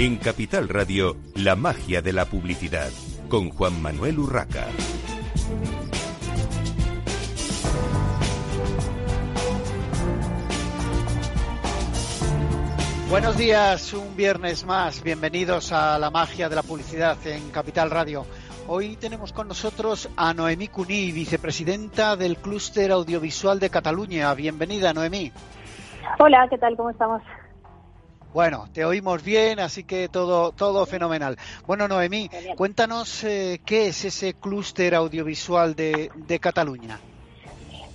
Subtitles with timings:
[0.00, 2.88] En Capital Radio, la magia de la publicidad,
[3.28, 4.64] con Juan Manuel Urraca.
[13.10, 15.02] Buenos días, un viernes más.
[15.02, 18.24] Bienvenidos a la magia de la publicidad en Capital Radio.
[18.68, 24.32] Hoy tenemos con nosotros a Noemí Cuní, vicepresidenta del Clúster Audiovisual de Cataluña.
[24.32, 25.30] Bienvenida, Noemí.
[26.18, 26.74] Hola, ¿qué tal?
[26.74, 27.20] ¿Cómo estamos?
[28.32, 31.36] Bueno, te oímos bien, así que todo, todo fenomenal.
[31.66, 37.00] Bueno, Noemí, cuéntanos eh, qué es ese clúster audiovisual de, de Cataluña.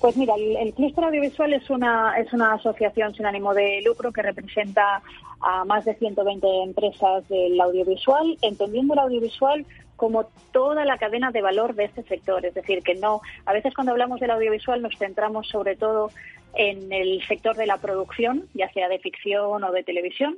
[0.05, 4.21] Pues mira, el, Clúster Audiovisual es una, es una asociación sin ánimo de lucro que
[4.21, 5.01] representa
[5.41, 11.41] a más de 120 empresas del audiovisual, entendiendo el audiovisual como toda la cadena de
[11.41, 12.45] valor de este sector.
[12.45, 16.11] Es decir, que no, a veces cuando hablamos del audiovisual nos centramos sobre todo
[16.55, 20.37] en el sector de la producción, ya sea de ficción o de televisión,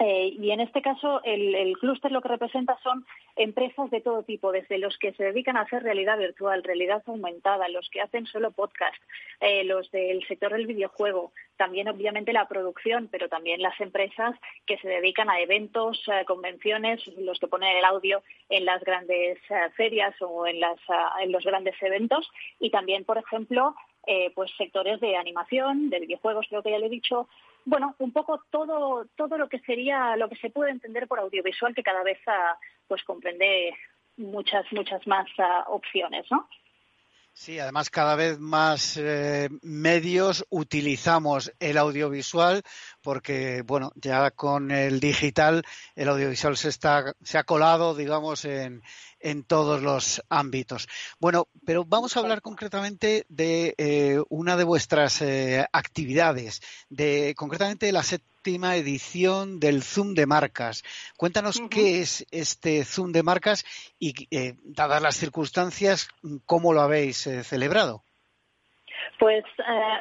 [0.00, 3.06] eh, y en este caso, el, clúster lo que representa son
[3.36, 7.68] empresas de todo tipo, desde los que se dedican a hacer realidad virtual, realidad aumentada,
[7.68, 8.96] los que hacen solo podcast,
[9.40, 14.34] eh, los del sector del videojuego, también obviamente la producción, pero también las empresas
[14.66, 19.38] que se dedican a eventos, eh, convenciones, los que ponen el audio en las grandes
[19.76, 20.78] ferias o en, las,
[21.20, 23.74] en los grandes eventos, y también, por ejemplo,
[24.34, 27.26] pues sectores de animación, de videojuegos, creo que ya le he dicho,
[27.64, 31.74] bueno, un poco todo, todo lo que sería, lo que se puede entender por audiovisual,
[31.74, 33.74] que cada vez ah, pues comprende
[34.16, 36.48] muchas, muchas más ah, opciones, ¿no?
[37.36, 42.62] Sí, además cada vez más eh, medios utilizamos el audiovisual
[43.02, 45.64] porque, bueno, ya con el digital
[45.96, 48.82] el audiovisual se está se ha colado, digamos, en,
[49.24, 50.86] en todos los ámbitos.
[51.18, 57.86] Bueno, pero vamos a hablar concretamente de eh, una de vuestras eh, actividades, de concretamente
[57.86, 60.84] de la séptima edición del Zoom de marcas.
[61.16, 63.64] Cuéntanos qué es este Zoom de marcas
[63.98, 66.08] y, eh, dadas las circunstancias,
[66.44, 68.04] cómo lo habéis celebrado.
[69.18, 69.44] Pues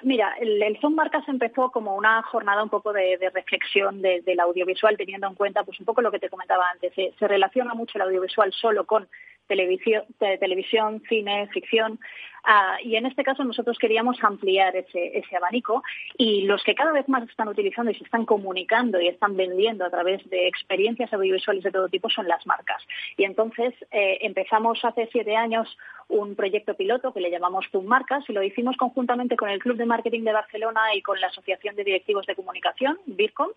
[0.03, 5.27] mira, el, Zoom Marcas empezó como una jornada un poco de, reflexión del audiovisual, teniendo
[5.27, 6.93] en cuenta pues un poco lo que te comentaba antes.
[6.95, 9.07] se relaciona mucho el audiovisual solo con
[9.47, 11.99] televisión, televisión cine, ficción,
[12.45, 15.81] Ah, y en este caso nosotros queríamos ampliar ese, ese, abanico
[16.17, 19.85] y los que cada vez más están utilizando y se están comunicando y están vendiendo
[19.85, 22.83] a través de experiencias audiovisuales de todo tipo son las marcas.
[23.15, 25.77] Y entonces eh, empezamos hace siete años
[26.13, 29.77] un proyecto piloto que le llamamos Zoom Marcas y lo hicimos conjuntamente con el Club
[29.77, 33.49] de Marketing de Barcelona y con la Asociación de Directivos de Comunicación, BIRCOM,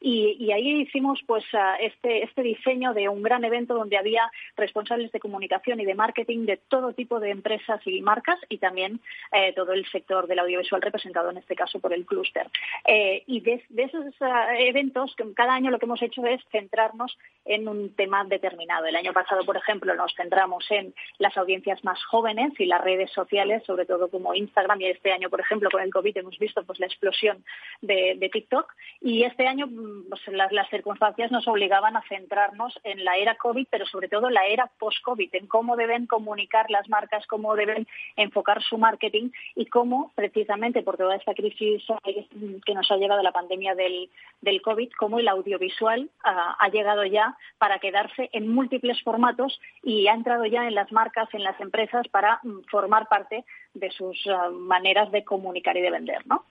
[0.00, 5.10] y, ahí hicimos pues ah, este, este diseño de un gran evento donde había responsables
[5.12, 9.00] de comunicación y de marketing de todo tipo de empresas y marcas y también
[9.32, 12.46] eh, todo el sector del audiovisual representado en este caso por el clúster.
[12.86, 17.16] Eh, y de, esos eh, eventos, cada año lo que hemos hecho es centrarnos
[17.46, 18.86] en un tema determinado.
[18.86, 23.10] El año pasado, por ejemplo, nos centramos en las audiencias más jóvenes y las redes
[23.12, 26.62] sociales, sobre todo como Instagram, y este año, por ejemplo, con el COVID hemos visto
[26.64, 27.44] pues, la explosión
[27.80, 28.72] de, TikTok.
[29.00, 33.66] Y este año mm, pues, las, circunstancias nos obligaban a centrarnos en la era COVID,
[33.70, 38.62] pero sobre todo la era post-COVID, en cómo deben comunicar las marcas, cómo deben enfocar
[38.62, 41.84] su marketing y cómo, precisamente por toda esta crisis
[42.64, 44.10] que nos ha llegado la pandemia del,
[44.62, 50.44] COVID, cómo el audiovisual ha llegado ya para quedarse en múltiples formatos y ha entrado
[50.46, 55.10] ya en las marcas, en las empresas, para mm, formar parte de sus ah, maneras
[55.12, 56.44] de comunicar y de vender, ¿no?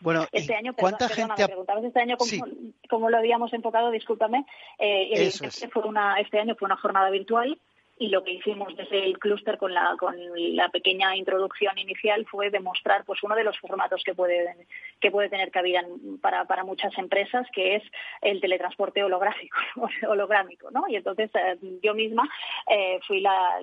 [0.00, 1.46] Bueno, este año, ¿cuánta gente
[1.86, 2.16] este año
[2.88, 4.44] cómo, lo habíamos enfocado, discúlpame,
[4.78, 7.58] eh, este, fue una, este año fue una jornada virtual
[8.02, 10.16] y lo que hicimos desde el clúster con la, con
[10.56, 14.66] la pequeña introducción inicial fue demostrar pues uno de los formatos que puede,
[15.00, 15.84] que puede tener cabida
[16.20, 17.84] para, para muchas empresas, que es
[18.20, 19.56] el teletransporte holográfico,
[20.08, 20.82] holográmico, ¿no?
[20.88, 22.28] Y entonces eh, yo misma
[22.68, 23.60] eh, fui la,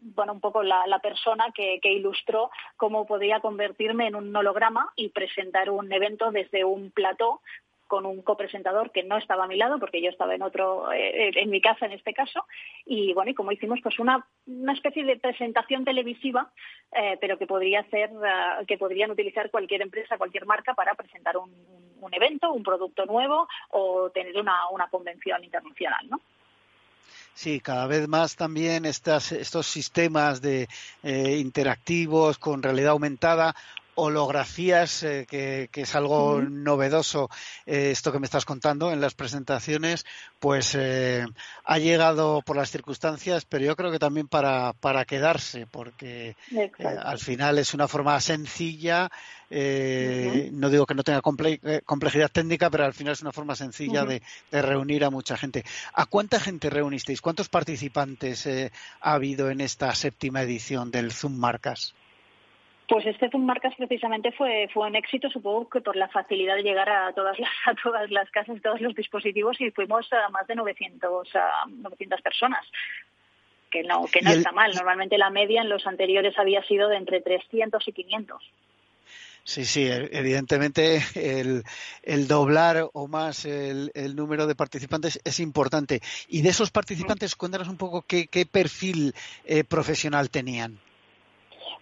[0.00, 4.92] bueno, un poco la, la persona que, que ilustró cómo podía convertirme en un holograma
[4.94, 7.40] y presentar un evento desde un plató
[7.92, 11.30] con un copresentador que no estaba a mi lado porque yo estaba en otro eh,
[11.34, 12.46] en mi casa en este caso
[12.86, 16.50] y bueno y como hicimos pues una, una especie de presentación televisiva
[16.90, 18.08] eh, pero que podría eh,
[18.66, 21.52] que podrían utilizar cualquier empresa cualquier marca para presentar un,
[22.00, 26.18] un evento un producto nuevo o tener una, una convención internacional no
[27.34, 30.68] Sí, cada vez más también estas, estos sistemas de
[31.02, 33.54] interactivos con realidad aumentada
[33.94, 37.28] holografías, eh, que, es algo novedoso
[37.66, 40.06] eh, esto que me estás contando en las presentaciones,
[40.38, 41.26] pues eh,
[41.64, 46.36] ha llegado por las circunstancias, pero yo creo que también para, para quedarse, porque
[46.78, 49.10] al final es una forma sencilla,
[49.50, 54.22] no digo que no tenga complejidad técnica, pero al final es una forma sencilla de,
[54.50, 55.64] de, reunir a mucha gente.
[55.92, 57.20] ¿A cuánta gente reunisteis?
[57.20, 58.48] ¿Cuántos participantes
[59.00, 61.94] ha habido en esta séptima edición del Zoom Marcas?
[62.92, 66.62] Pues este Zoom Marcas precisamente fue, fue un éxito, supongo que por la facilidad de
[66.62, 70.46] llegar a todas las, a todas las casas, todos los dispositivos y fuimos a más
[70.46, 72.66] de 900, a 900 personas
[73.70, 74.74] que no, que no está mal.
[74.74, 78.52] Normalmente la media en los anteriores había sido de entre 300 y 500.
[79.44, 81.62] Sí, sí, e, evidentemente el,
[82.02, 86.02] el doblar o más el, el, número de participantes es importante.
[86.28, 89.14] Y de esos participantes, cuéntanos un poco qué, qué perfil
[89.46, 90.78] eh, profesional tenían.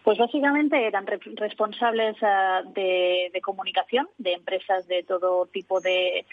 [0.03, 6.25] Pues básicamente eran responsables eh, de, comunicación de empresas de todo tipo de eh,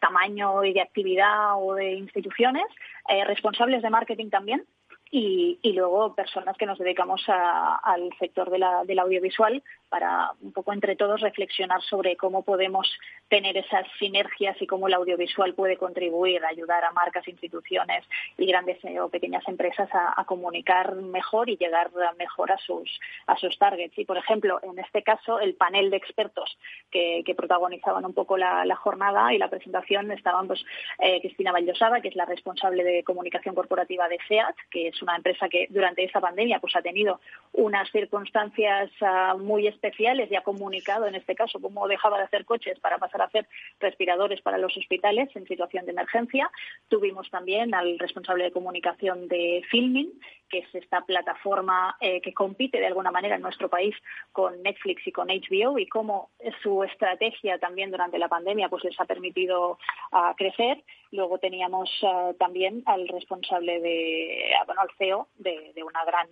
[0.00, 2.64] tamaño y de actividad o de instituciones,
[3.08, 4.64] eh, responsables de marketing también,
[5.12, 10.72] y, luego personas que nos dedicamos al sector de la, del audiovisual para un poco
[10.72, 12.88] entre todos reflexionar sobre cómo podemos
[13.28, 18.04] tener esas sinergias y cómo el audiovisual puede contribuir a ayudar a marcas, instituciones
[18.38, 23.58] y grandes o pequeñas empresas a, comunicar mejor y llegar mejor a sus, a sus
[23.58, 23.98] targets.
[23.98, 26.56] Y, por ejemplo, en este caso, el panel de expertos
[26.90, 30.64] que, protagonizaban un poco la, jornada y la presentación estaban pues,
[30.98, 35.16] eh, Cristina Vallosada, que es la responsable de comunicación corporativa de SEAT, que es una
[35.16, 37.20] empresa que durante esta pandemia pues, ha tenido
[37.52, 42.44] unas circunstancias uh, muy especiales y ha comunicado, en este caso, cómo dejaba de hacer
[42.44, 43.46] coches para pasar a hacer
[43.80, 46.50] respiradores para los hospitales en situación de emergencia.
[46.88, 50.12] Tuvimos también al responsable de comunicación de Filming,
[50.48, 53.94] que es esta plataforma eh, que compite de alguna manera en nuestro país
[54.32, 56.30] con Netflix y con HBO y cómo
[56.62, 59.78] su estrategia también durante la pandemia pues les ha permitido
[60.12, 60.82] uh, crecer.
[61.12, 66.28] Luego teníamos uh, también al responsable de, bueno, al CEO de, una gran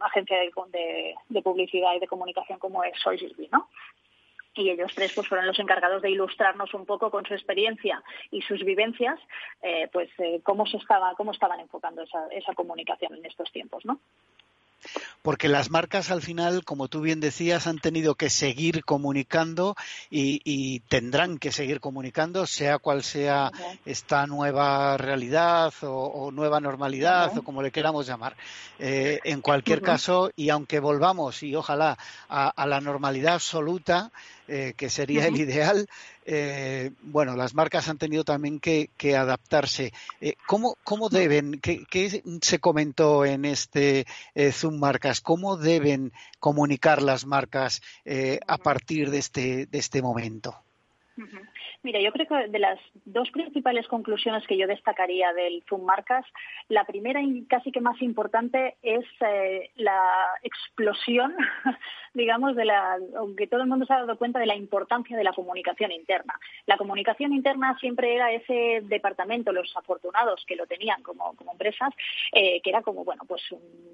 [0.00, 3.68] agencia de, publicidad y de comunicación como es Sogilvy, ¿no?
[4.54, 8.42] y ellos tres pues fueron los encargados de ilustrarnos un poco con su experiencia y
[8.42, 9.18] sus vivencias
[9.62, 13.84] eh, pues eh, cómo se estaba cómo estaban enfocando esa, esa comunicación en estos tiempos
[13.84, 14.00] no
[15.22, 19.76] porque las marcas al final, como tú bien decías, han tenido que seguir comunicando
[20.10, 23.50] y, tendrán que seguir comunicando, sea cual sea
[23.84, 28.36] esta nueva realidad o, nueva normalidad o como le queramos llamar.
[28.78, 31.98] Eh, en cualquier caso, y aunque volvamos, y ojalá,
[32.28, 34.10] a la normalidad absoluta,
[34.52, 35.86] eh, que sería el ideal,
[36.24, 39.92] eh, bueno, las marcas han tenido también que, adaptarse.
[40.20, 44.06] Eh, ¿cómo, ¿cómo, deben, qué, se comentó en este
[44.50, 47.80] Zoom Marcas, cómo deben comunicar las marcas
[48.46, 50.56] a partir de este, de este momento?
[51.82, 56.24] Mira, yo creo que de las dos principales conclusiones que yo destacaría del Zoom Marcas,
[56.68, 60.00] la primera y casi que más importante es eh, la
[60.42, 61.34] explosión,
[62.14, 65.24] digamos, de la, aunque todo el mundo se ha dado cuenta de la importancia de
[65.24, 66.34] la comunicación interna.
[66.66, 71.90] La comunicación interna siempre era ese departamento, los afortunados que lo tenían como, como empresas,
[72.32, 73.89] eh, que era como, bueno, pues un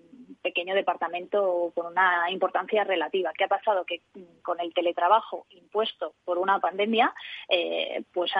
[0.47, 3.33] pequeño departamento con una importancia relativa.
[3.37, 3.85] ¿Qué ha pasado?
[3.85, 4.03] Que
[4.43, 7.12] con el teletrabajo impuesto por una pandemia,
[7.49, 8.31] eh, pues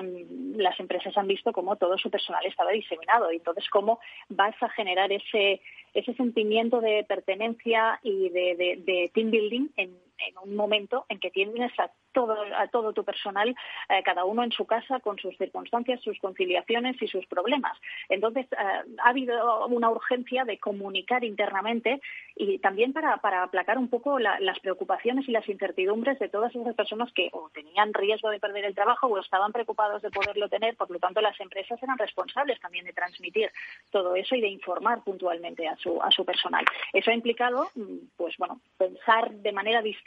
[0.57, 5.13] las empresas han visto cómo todo su personal estaba diseminado entonces cómo vas a generar
[5.13, 5.61] ese,
[5.95, 11.73] ese sentimiento de pertenencia y de, team building en, en un momento en que tienes
[11.79, 13.55] a todo, a todo tu personal,
[13.91, 17.79] eh, cada uno en su casa, con sus circunstancias, sus conciliaciones y sus problemas.
[18.09, 18.57] Entonces, eh,
[19.05, 22.01] ha habido una urgencia de comunicar internamente
[22.35, 26.75] y también para, para aplacar un poco las preocupaciones y las incertidumbres de todas esas
[26.75, 30.75] personas que o tenían riesgo de perder el trabajo o estaban preocupados de poderlo tener.
[30.77, 33.51] Por lo tanto, las empresas eran responsables también de transmitir
[33.91, 36.65] todo eso y de informar puntualmente a su, a su personal.
[36.95, 40.06] Eso ha implicado, mm, pues bueno, pensar de manera distinta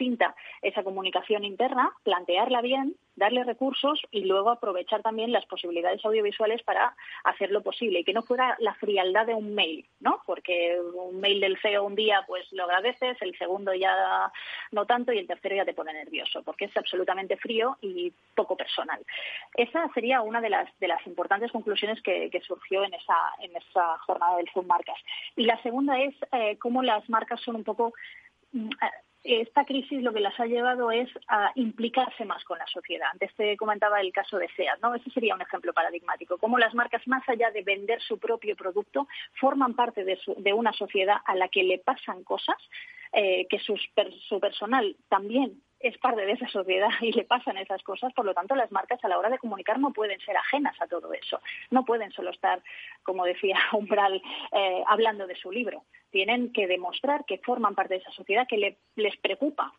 [0.61, 6.95] esa comunicación interna plantearla bien, darle recursos y luego aprovechar también las posibilidades audiovisuales para
[7.23, 10.21] hacerlo posible y que no fuera la frialdad de un mail, ¿no?
[10.25, 14.31] Porque un mail del CEO un día pues lo agradeces, el segundo ya
[14.71, 18.55] no tanto y el tercero ya te pone nervioso porque es absolutamente frío y poco
[18.55, 19.05] personal.
[19.55, 23.97] Esa sería una de las de las importantes conclusiones que, surgió en esa en esa
[23.99, 24.97] jornada del Zoom Marcas.
[25.35, 27.93] Y la segunda es eh, cómo las marcas son un poco
[28.53, 28.69] mm,
[29.23, 33.09] esta crisis lo que las ha llevado es a implicarse más con la sociedad.
[33.11, 34.95] Antes te comentaba el caso de SEAT, ¿no?
[34.95, 36.37] Ese sería un ejemplo paradigmático.
[36.37, 39.07] Cómo las marcas, más allá de vender su propio producto,
[39.39, 42.57] forman parte de, de una sociedad a la que le pasan cosas
[43.11, 48.13] eh, que su personal también es parte de esa sociedad y le pasan esas cosas,
[48.13, 50.87] por lo tanto las marcas a la hora de comunicar no pueden ser ajenas a
[50.87, 51.39] todo eso,
[51.71, 52.61] no pueden solo estar,
[53.03, 54.21] como decía Umbral,
[54.51, 58.77] eh, hablando de su libro, tienen que demostrar que forman parte de esa sociedad, que
[58.95, 59.73] les preocupa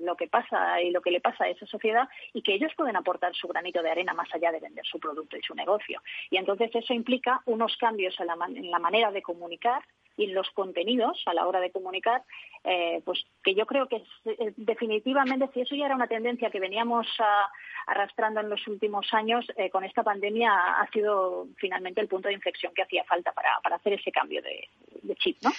[0.00, 2.96] lo que pasa y lo que le pasa a esa sociedad y que ellos pueden
[2.96, 6.02] aportar su granito de arena más allá de vender su producto y su negocio.
[6.30, 9.82] Y entonces eso implica unos cambios en la, manera de comunicar
[10.18, 12.22] y los contenidos a la hora de comunicar,
[12.64, 16.60] eh, pues que yo creo que eh, definitivamente, si eso ya era una tendencia que
[16.60, 17.48] veníamos ah,
[17.86, 22.34] arrastrando en los últimos años, eh, con esta pandemia ha sido finalmente el punto de
[22.34, 24.68] inflexión que hacía falta para, hacer ese cambio de,
[25.02, 25.50] de chip, ¿no?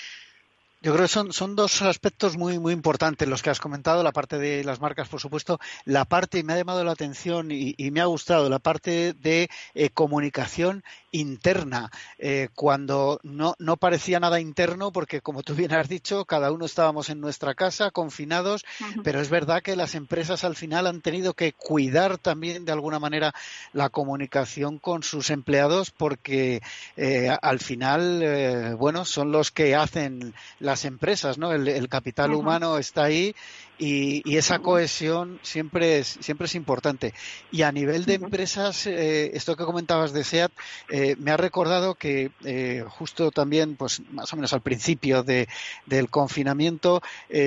[0.81, 4.13] Yo creo que son, son dos aspectos muy, muy importantes los que has comentado, la
[4.13, 7.75] parte de las marcas, por supuesto, la parte, y me ha llamado la atención y,
[7.91, 14.39] me ha gustado, la parte de eh, comunicación interna, eh, cuando no, no parecía nada
[14.39, 18.63] interno, porque como tú bien has dicho, cada uno estábamos en nuestra casa, confinados,
[19.03, 22.99] pero es verdad que las empresas al final han tenido que cuidar también de alguna
[22.99, 23.33] manera
[23.73, 26.61] la comunicación con sus empleados, porque
[26.95, 30.33] eh, al final, bueno, son los que hacen
[30.69, 31.51] las empresas, ¿no?
[31.51, 33.35] El, capital humano está ahí
[33.79, 37.15] y, esa cohesión siempre es, siempre es importante.
[37.51, 40.51] Y a nivel de empresas, eh, esto que comentabas de SEAT,
[40.89, 45.47] eh, me ha recordado que eh, justo también, pues más o menos al principio de,
[45.87, 47.01] del confinamiento,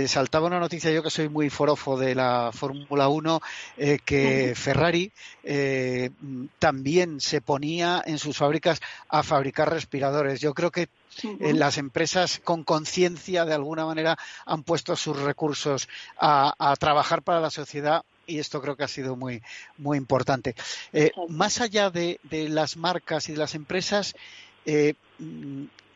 [0.07, 3.41] saltaba una noticia, yo que soy muy forofo de la Fórmula 1,
[4.05, 5.13] que Ferrari
[6.59, 10.41] también se ponía en sus fábricas a fabricar respiradores.
[10.41, 10.89] Yo creo que
[11.41, 15.89] las empresas con conciencia de alguna manera han puesto sus recursos
[16.19, 19.43] a, trabajar para la sociedad y esto creo que ha sido muy,
[19.79, 20.55] muy importante.
[20.93, 24.15] Eh, más allá de, las marcas y de las empresas,
[24.65, 24.95] eh,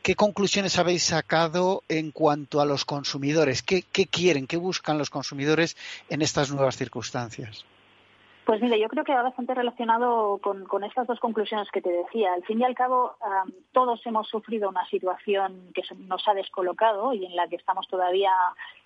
[0.03, 3.63] ¿qué conclusiones habéis sacado en cuanto a los consumidores?
[3.63, 5.77] ¿Qué quieren, qué buscan los consumidores
[6.09, 7.65] en estas nuevas circunstancias?
[8.47, 12.33] Pues mire, yo creo que va bastante relacionado con, estas dos conclusiones que te decía.
[12.33, 13.17] Al fin y al cabo,
[13.73, 18.31] todos hemos sufrido una situación que nos ha descolocado y en la que estamos todavía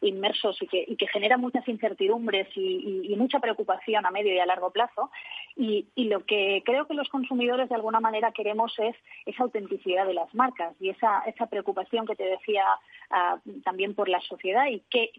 [0.00, 5.10] inmersos y que, genera muchas incertidumbres y, mucha preocupación a medio y a largo plazo.
[5.56, 10.14] Y, lo que creo que los consumidores de alguna manera queremos es esa autenticidad de
[10.14, 12.64] las marcas y esa, preocupación que te decía
[13.10, 15.12] ah, también por la sociedad y qué,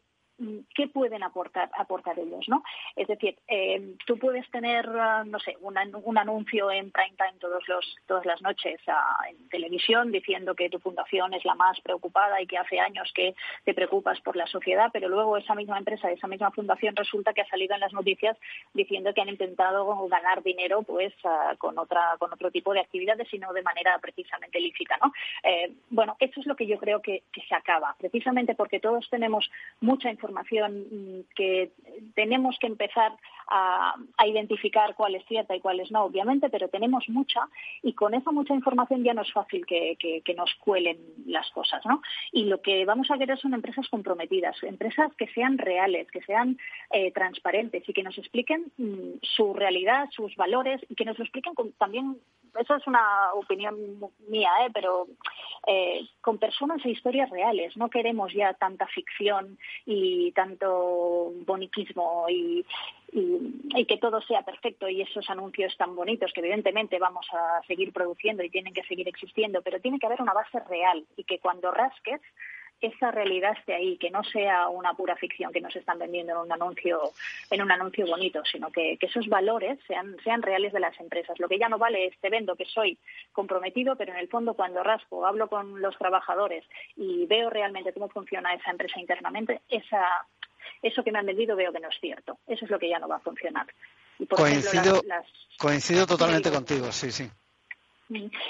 [0.75, 2.63] qué pueden aportar, aportar ellos, ¿no?
[2.95, 7.67] Es decir, eh, tú puedes tener, ah, no sé, un anuncio en prime time todos
[7.67, 12.41] los, todas las noches ah, en televisión diciendo que tu fundación es la más preocupada
[12.41, 13.35] y que hace años que
[13.65, 17.41] te preocupas por la sociedad, pero luego esa misma empresa, esa misma fundación resulta que
[17.41, 18.37] ha salido en las noticias
[18.73, 23.31] diciendo que han intentado ganar dinero pues ah, con otra con otro tipo de actividades
[23.33, 25.13] y no de manera precisamente lícita, ¿no?
[25.43, 29.49] Eh, bueno, eso es lo que yo creo que se acaba, precisamente porque todos tenemos
[29.79, 31.71] mucha información información mm, que
[32.15, 33.11] tenemos que empezar
[33.47, 33.95] a,
[34.25, 37.49] identificar cuál es cierta y cuál es no, obviamente, pero tenemos mucha
[37.83, 42.01] y con esa mucha información ya no es fácil que, nos cuelen las cosas, ¿no?
[42.31, 46.57] Y lo que vamos a querer son empresas comprometidas, empresas que sean reales, que sean
[46.91, 51.53] eh, transparentes y que nos expliquen mm, su realidad, sus valores y que nos expliquen
[51.77, 52.17] también
[52.59, 53.75] eso es una opinión
[54.27, 54.69] mía, ¿eh?
[54.73, 55.07] pero
[55.67, 57.75] eh, con personas e historias reales.
[57.77, 62.65] No queremos ya tanta ficción y tanto boniquismo y,
[63.11, 67.91] y, que todo sea perfecto y esos anuncios tan bonitos que evidentemente vamos a seguir
[67.91, 71.39] produciendo y tienen que seguir existiendo, pero tiene que haber una base real y que
[71.39, 72.21] cuando rasques
[72.81, 76.39] esa realidad esté ahí, que no sea una pura ficción que nos están vendiendo en
[76.39, 76.99] un anuncio,
[77.49, 81.39] en un anuncio bonito, sino que, esos valores sean, sean reales de las empresas.
[81.39, 82.97] Lo que ya no vale es te vendo que soy
[83.31, 88.09] comprometido, pero en el fondo cuando rasco, hablo con los trabajadores y veo realmente cómo
[88.09, 90.25] funciona esa empresa internamente, esa,
[90.81, 92.37] eso que me han vendido veo que no es cierto.
[92.47, 93.67] Eso es lo que ya no va a funcionar.
[94.29, 95.01] coincido,
[95.57, 97.29] coincido totalmente contigo, sí, sí.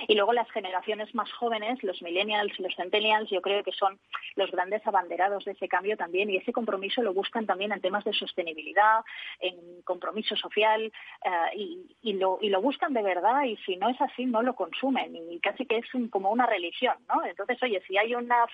[0.07, 3.99] Y luego las generaciones más jóvenes, los millennials y los centennials, yo creo que son
[4.35, 6.29] los grandes abanderados de ese cambio también.
[6.29, 9.01] Y ese compromiso lo buscan también en temas de sostenibilidad,
[9.39, 10.91] en compromiso social
[11.23, 14.55] eh, y, lo, y lo buscan de verdad y si no es así no lo
[14.55, 15.15] consumen.
[15.15, 17.23] Y casi que es como una religión, ¿no?
[17.25, 18.45] Entonces, oye, si hay una,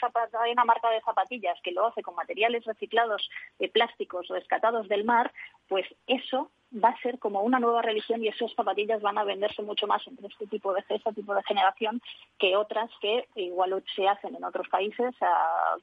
[0.42, 4.88] hay una marca de zapatillas que lo hace con materiales reciclados de plásticos o rescatados
[4.88, 5.32] del mar,
[5.68, 9.62] pues eso va a ser como una nueva religión y esas zapatillas van a venderse
[9.62, 12.02] mucho más entre este tipo de este tipo de generación
[12.38, 15.16] que otras que igual se hacen en otros países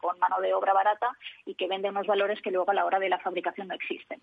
[0.01, 1.11] con mano de obra barata
[1.47, 4.21] y que venden unos valores que luego a la hora de la fabricación no existen.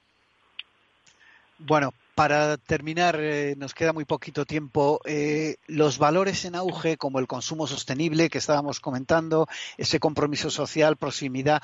[1.57, 1.91] Bueno,
[2.21, 5.01] para terminar, eh, nos queda muy poquito tiempo.
[5.05, 10.97] Eh, los valores en auge, como el consumo sostenible que estábamos comentando, ese compromiso social,
[10.97, 11.63] proximidad,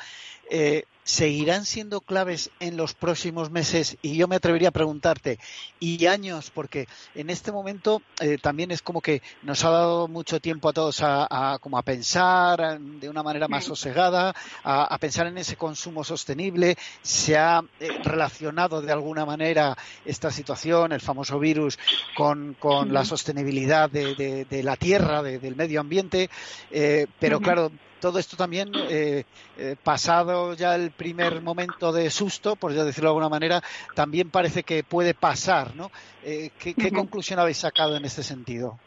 [0.49, 5.39] eh, seguirán siendo claves en los próximos meses y yo me atrevería a preguntarte,
[5.79, 8.01] y años, porque en este momento
[8.41, 12.77] también es como que nos ha dado mucho tiempo a todos a, como a pensar
[12.77, 14.35] de una manera más sosegada,
[14.65, 17.63] a, pensar en ese consumo sostenible, se ha
[18.03, 20.46] relacionado de alguna manera esta situación,
[20.91, 21.77] el famoso virus,
[22.15, 26.29] con, con la sostenibilidad de, de, la tierra, del medio ambiente,
[26.71, 29.23] eh, pero claro, todo esto también, eh,
[29.57, 33.63] eh, pasado ya el primer momento de susto, por decirlo de alguna manera,
[33.95, 35.91] también parece que puede pasar, ¿no?
[36.23, 38.79] Eh, ¿qué, conclusión habéis sacado en este sentido?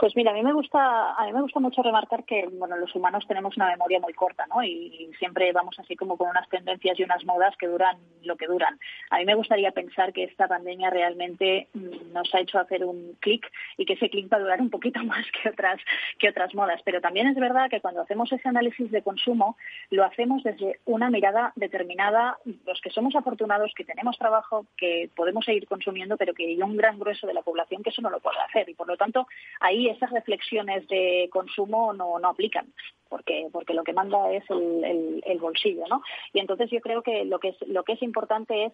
[0.00, 2.94] Pues mira, a mí me gusta, a mí me gusta mucho remarcar que bueno, los
[2.94, 4.62] humanos tenemos una memoria muy corta, ¿no?
[4.64, 8.46] Y, siempre vamos así como con unas tendencias y unas modas que duran lo que
[8.46, 8.78] duran.
[9.10, 13.16] A mí me gustaría pensar que esta pandemia realmente mm, nos ha hecho hacer un
[13.20, 15.78] clic y que ese clic va a durar un poquito más que otras
[16.18, 16.80] que otras modas.
[16.82, 19.58] Pero también es verdad que cuando hacemos ese análisis de consumo
[19.90, 22.38] lo hacemos desde una mirada determinada.
[22.66, 26.78] Los que somos afortunados, que tenemos trabajo, que podemos seguir consumiendo, pero que hay un
[26.78, 29.26] gran grueso de la población que eso no lo puede hacer y por lo tanto
[29.60, 32.72] ahí esas reflexiones de consumo no, no aplican,
[33.08, 36.02] porque, porque lo que manda es el, el, bolsillo, ¿no?
[36.32, 38.72] Y entonces yo creo que lo que es, lo que es importante es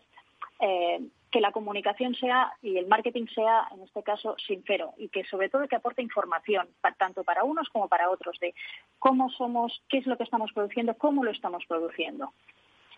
[0.61, 5.25] eh, que la comunicación sea y el marketing sea, en este caso, sincero y que
[5.25, 6.69] sobre todo que aporte información,
[6.99, 8.55] tanto para unos como para otros, de
[8.99, 12.33] cómo somos, qué es lo que estamos produciendo, cómo lo estamos produciendo.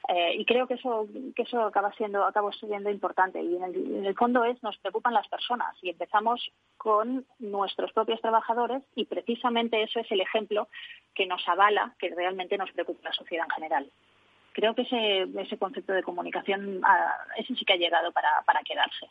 [0.08, 3.42] Eh, y creo que eso, que eso acaba siendo, acaba siendo importante.
[3.42, 8.82] Y en el, fondo es, nos preocupan las personas y empezamos con nuestros propios trabajadores
[8.94, 10.68] y precisamente eso es el ejemplo
[11.14, 13.90] que nos avala que realmente nos preocupa la sociedad en general.
[14.52, 18.62] Creo que ese, ese concepto de comunicación, ah, ese sí que ha llegado para, para
[18.62, 19.08] quedarse.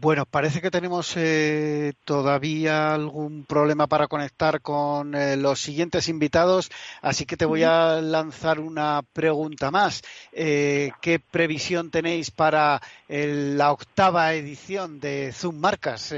[0.00, 6.70] Bueno, parece que tenemos eh, todavía algún problema para conectar con eh, los siguientes invitados,
[7.02, 10.02] así que te voy a lanzar una pregunta más.
[10.32, 16.14] Eh, ¿Qué previsión tenéis para la octava edición de Zoom Marcas?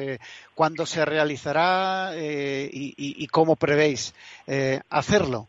[0.55, 4.15] ¿Cuándo se realizará y, cómo prevéis
[4.89, 5.49] hacerlo?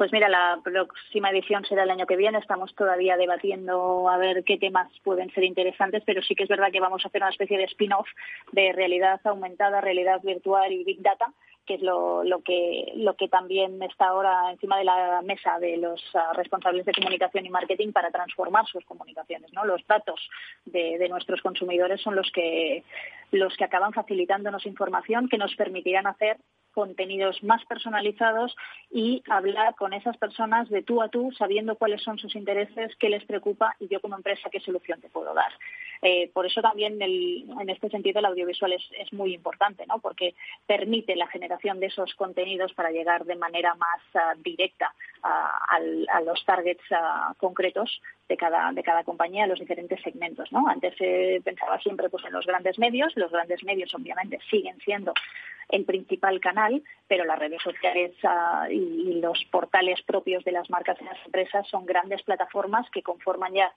[0.00, 2.38] Pues mira, la próxima edición será el año que viene.
[2.38, 6.72] Estamos todavía debatiendo a ver qué temas pueden ser interesantes, pero sí que es verdad
[6.72, 8.08] que vamos a hacer una especie de spin-off
[8.52, 11.26] de realidad aumentada, realidad virtual y big data
[11.66, 16.02] que es lo, que, lo que también está ahora encima de la mesa de los
[16.14, 19.52] ah, responsables de comunicación y marketing para transformar sus comunicaciones.
[19.52, 19.66] ¿no?
[19.66, 20.18] Los datos
[20.64, 22.82] de, de, nuestros consumidores son los que,
[23.32, 26.38] los que acaban facilitándonos información que nos permitirán hacer
[26.72, 28.54] contenidos más personalizados
[28.90, 33.08] y hablar con esas personas de tú a tú, sabiendo cuáles son sus intereses, qué
[33.08, 35.52] les preocupa y yo como empresa qué solución te puedo dar.
[36.02, 39.98] Eh, por eso también en este sentido el audiovisual es, muy importante, ¿no?
[39.98, 40.34] porque
[40.66, 46.42] permite la generación de esos contenidos para llegar de manera más ah, directa a, los
[46.44, 50.48] targets ah, concretos de cada, de cada compañía, los diferentes segmentos.
[50.52, 55.12] Antes se pensaba siempre pues, en los grandes medios, los grandes medios obviamente siguen siendo
[55.72, 60.98] el principal canal, pero las redes sociales ah, y, los portales propios de las marcas
[61.00, 63.72] y las empresas son grandes plataformas que conforman ya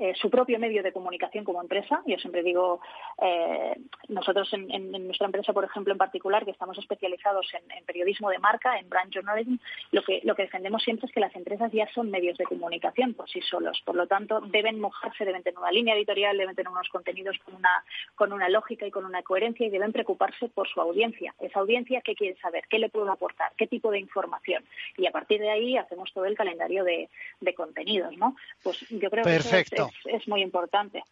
[0.00, 2.02] eh, su propio medio de comunicación como empresa.
[2.06, 2.80] Yo siempre digo,
[3.20, 8.38] eh, nosotros en, nuestra empresa, por ejemplo, en particular, que estamos especializados en, periodismo de
[8.38, 9.56] marca, en brand journalism,
[9.92, 13.12] lo que, lo que defendemos siempre es que las empresas ya son medios de comunicación
[13.12, 13.82] por sí solos.
[13.84, 17.56] Por lo tanto, deben mojarse, deben tener una línea editorial, deben tener unos contenidos con
[17.56, 17.84] una,
[18.14, 21.34] con una lógica y con una coherencia y deben preocuparse por su audiencia.
[21.40, 22.64] Esa audiencia, ¿qué quiere saber?
[22.70, 23.52] ¿Qué le puedo aportar?
[23.54, 24.64] ¿Qué tipo de información?
[24.96, 27.10] Y a partir de ahí hacemos todo el calendario de,
[27.54, 28.36] contenidos, ¿no?
[28.62, 29.89] Pues yo creo que es,
[30.26, 31.02] muy importante.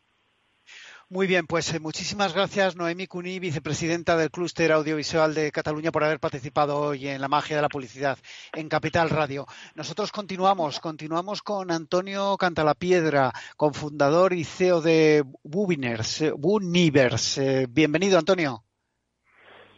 [1.10, 6.04] Muy bien, pues eh, muchísimas gracias Noemi Cuní, vicepresidenta del Clúster Audiovisual de Cataluña, por
[6.04, 8.18] haber participado hoy en la magia de la publicidad
[8.52, 9.46] en Capital Radio.
[9.74, 16.30] Nosotros continuamos, continuamos con Antonio Cantalapiedra, cofundador y CEO de Bunivers.
[16.36, 17.38] Bunivers.
[17.38, 18.64] Eh, bienvenido, Antonio.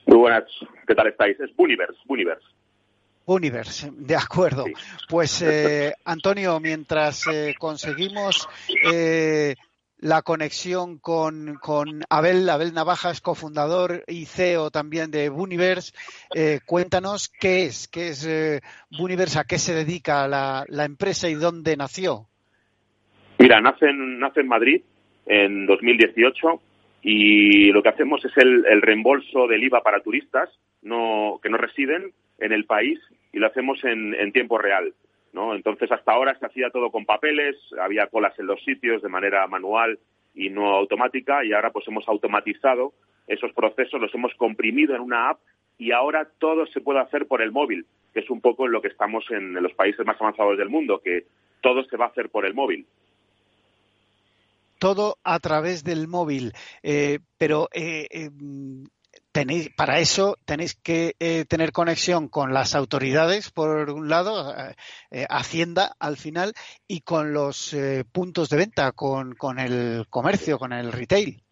[0.06, 0.44] Muy buenas,
[0.88, 1.38] ¿qué tal estáis?
[1.38, 2.42] Es Bunivers, Bunivers.
[3.30, 4.64] Universe, de acuerdo.
[5.08, 8.48] Pues eh, Antonio, mientras eh, conseguimos
[8.92, 9.54] eh,
[9.98, 15.92] la conexión con, con, Abel, Abel Navajas, cofundador y CEO también de Universe,
[16.64, 18.26] cuéntanos qué es, qué es
[18.98, 22.26] Universe, a qué se dedica la, la, empresa y dónde nació.
[23.38, 24.82] Mira, nace en, nace en Madrid
[25.26, 26.62] en 2018
[27.02, 30.48] y lo que hacemos es el, el reembolso del IVA para turistas
[30.80, 32.98] no, que no residen en el país
[33.32, 34.94] y lo hacemos en, en tiempo real.
[35.32, 35.54] ¿no?
[35.54, 39.46] Entonces, hasta ahora se hacía todo con papeles, había colas en los sitios de manera
[39.46, 39.98] manual
[40.34, 42.92] y no automática, y ahora pues hemos automatizado
[43.26, 45.40] esos procesos, los hemos comprimido en una app
[45.78, 47.86] y ahora todo se puede hacer por el móvil.
[48.12, 51.00] que es un poco en lo que estamos en, los países más avanzados del mundo,
[51.00, 51.26] que
[51.60, 52.86] todo se va a hacer por el móvil
[54.80, 56.54] todo a través del móvil.
[56.82, 58.30] Eh, pero eh, eh,
[59.32, 61.14] tenéis, para eso tenéis que
[61.48, 64.54] tener conexión con las autoridades, por un lado,
[65.28, 66.52] Hacienda al final,
[66.86, 67.76] y con los
[68.12, 71.42] puntos de venta, con, con el comercio, con el retail.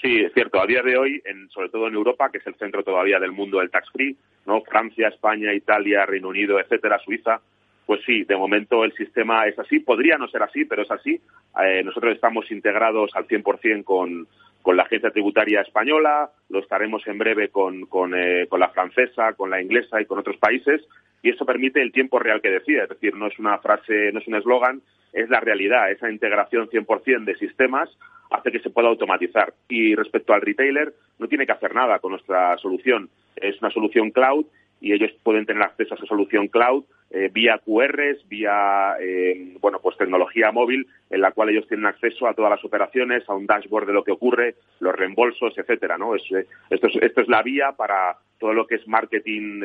[0.00, 0.60] Sí, es cierto.
[0.60, 3.32] A día de hoy, en, sobre todo en Europa, que es el centro todavía del
[3.32, 4.60] mundo del tax free, ¿no?
[4.62, 7.40] Francia, España, Italia, Reino Unido, etcétera, Suiza,
[7.86, 9.78] pues sí, de momento el sistema es así.
[9.78, 11.20] Podría no ser así, pero es así.
[11.64, 14.26] Eh, nosotros estamos integrados al 100% con,
[14.60, 19.48] con la agencia tributaria española, lo estaremos en breve con, con, eh, la francesa, con
[19.48, 20.82] la inglesa y con otros países.
[21.22, 24.18] Y eso permite el tiempo real que decía, es decir, no es una frase, no
[24.18, 25.92] es un eslogan, es la realidad.
[25.92, 27.88] Esa integración 100% de sistemas
[28.32, 29.54] hace que se pueda automatizar.
[29.68, 33.08] Y respecto al retailer, no tiene que hacer nada con nuestra solución.
[33.36, 34.46] Es una solución cloud
[34.80, 39.78] y ellos pueden tener acceso a esa solución cloud eh, vía QRs, vía eh, bueno
[39.80, 43.46] pues tecnología móvil en la cual ellos tienen acceso a todas las operaciones, a un
[43.46, 46.16] dashboard de lo que ocurre, los reembolsos, etcétera, ¿no?
[46.16, 49.62] Es, eh, esto, es, esto es la vía para todo lo que es marketing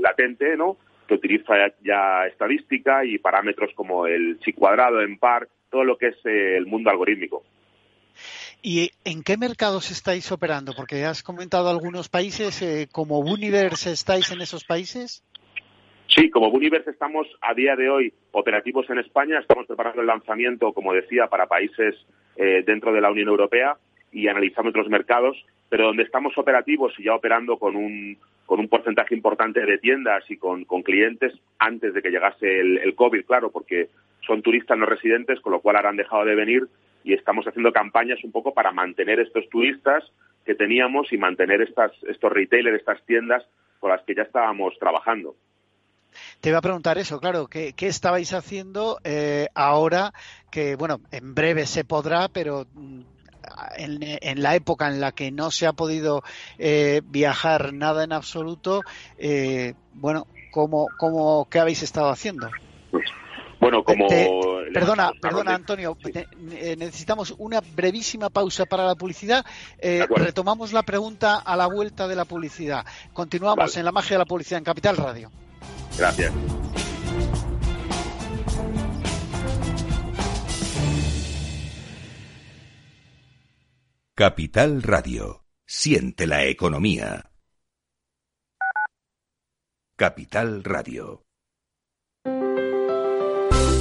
[0.00, 0.78] latente, ¿no?
[1.06, 6.08] Que utiliza ya estadística y parámetros como el chi cuadrado, en par, todo lo que
[6.08, 7.44] es el mundo algorítmico.
[8.62, 10.72] ¿Y en qué mercados estáis operando?
[10.76, 15.24] Porque has comentado algunos países, eh, ¿como Universe estáis en esos países?
[16.08, 20.72] Sí, como Universe estamos a día de hoy operativos en España, estamos preparando el lanzamiento,
[20.72, 21.94] como decía, para países
[22.36, 23.76] eh, dentro de la Unión Europea
[24.12, 25.36] y analizando otros mercados,
[25.68, 30.24] pero donde estamos operativos y ya operando con un, con un porcentaje importante de tiendas
[30.28, 33.88] y con, clientes antes de que llegase el, el COVID, claro, porque
[34.26, 36.68] son turistas no residentes, con lo cual ahora han dejado de venir
[37.04, 40.04] y estamos haciendo campañas un poco para mantener estos turistas
[40.44, 43.44] que teníamos y mantener estas, estos retailers, estas tiendas
[43.78, 45.34] con las que ya estábamos trabajando.
[46.40, 50.12] Te iba a preguntar eso, claro, ¿qué, estabais haciendo eh, ahora
[50.50, 53.00] que, bueno, en breve se podrá, pero mm,
[53.76, 56.22] en, la época en la que no se ha podido
[56.58, 58.82] eh, viajar nada en absoluto,
[59.18, 62.50] eh, bueno, ¿cómo, cómo, ¿qué habéis estado haciendo?
[63.60, 64.08] Bueno, como...
[64.72, 65.96] perdona, perdona, Antonio.
[66.52, 69.44] Eh, necesitamos una brevísima pausa para la publicidad.
[69.78, 72.84] Eh, retomamos la pregunta a la vuelta de la publicidad.
[73.12, 75.30] Continuamos en la magia de la publicidad en Capital Radio.
[75.98, 76.32] Gracias.
[84.14, 85.44] Capital Radio.
[85.66, 87.30] Siente la economía.
[89.96, 91.29] Capital Radio.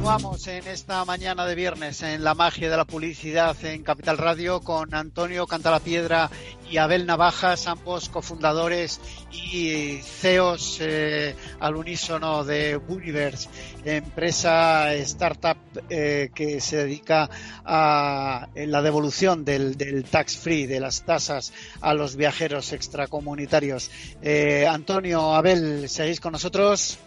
[0.00, 4.62] Continuamos en esta mañana de viernes en la magia de la publicidad en Capital Radio
[4.62, 6.30] con Antonio Cantalapiedra
[6.70, 8.98] y Abel Navajas, ambos cofundadores
[9.30, 13.50] y CEOs eh, al unísono de Universe,
[13.84, 15.58] empresa startup
[15.90, 17.28] eh, que se dedica
[17.62, 19.76] a la devolución del,
[20.10, 23.90] tax free, de las tasas a los viajeros extracomunitarios.
[24.22, 26.98] Eh, Antonio, Abel, ¿seguís con nosotros?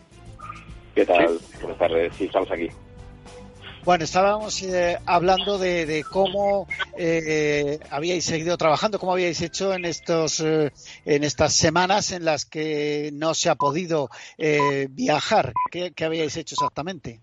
[0.94, 1.40] ¿Qué tal?
[1.60, 2.70] Buenas tardes, sí, estamos aquí.
[3.86, 6.68] Bueno, estábamos eh, hablando de, cómo
[6.98, 10.72] eh, habíais seguido trabajando, cómo habíais hecho en estos eh,
[11.06, 14.08] en estas semanas en las que no se ha podido
[14.90, 15.52] viajar.
[15.70, 17.20] ¿Qué, habíais hecho exactamente?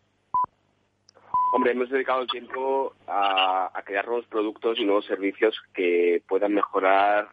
[1.55, 7.31] Hombre, hemos dedicado el tiempo a, crear nuevos productos y nuevos servicios que puedan mejorar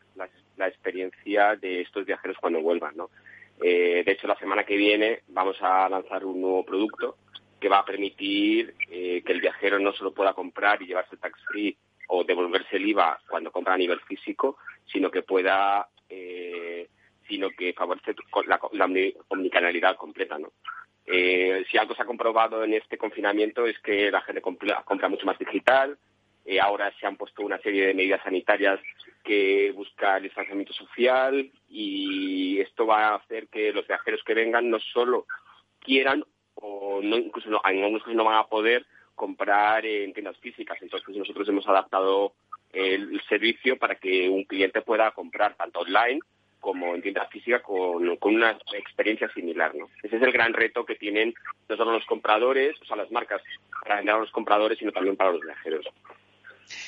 [0.56, 3.10] la experiencia de estos viajeros cuando vuelvan, ¿no?
[3.60, 7.18] Eh, de hecho, la semana que viene vamos a lanzar un nuevo producto
[7.60, 11.40] que va a permitir eh, que el viajero no solo pueda comprar y llevarse tax
[11.52, 11.78] free
[12.10, 16.88] o devolverse el IVA cuando compra a nivel físico, sino que pueda, eh,
[17.28, 18.16] sino que favorece
[18.46, 18.90] la, la
[19.30, 20.52] omnicanalidad completa, ¿no?
[21.10, 25.26] Eh, si algo se ha comprobado en este confinamiento es que la gente compra, mucho
[25.26, 25.98] más digital.
[26.46, 28.80] Eh, ahora se han puesto una serie de medidas sanitarias
[29.24, 34.70] que buscan el distanciamiento social y esto va a hacer que los viajeros que vengan
[34.70, 35.26] no solo
[35.80, 36.26] quieran
[36.62, 40.78] o no, incluso no, en algunos casos no van a poder comprar en tiendas físicas.
[40.82, 42.34] Entonces nosotros hemos adaptado
[42.74, 46.20] el servicio para que un cliente pueda comprar tanto online
[46.60, 49.90] como en tienda física con, una experiencia similar, ¿no?
[50.04, 51.34] Ese es el gran reto que tienen
[51.70, 53.42] no solo los compradores, o sea, las marcas
[53.84, 55.86] para vender a los compradores, sino también para los viajeros.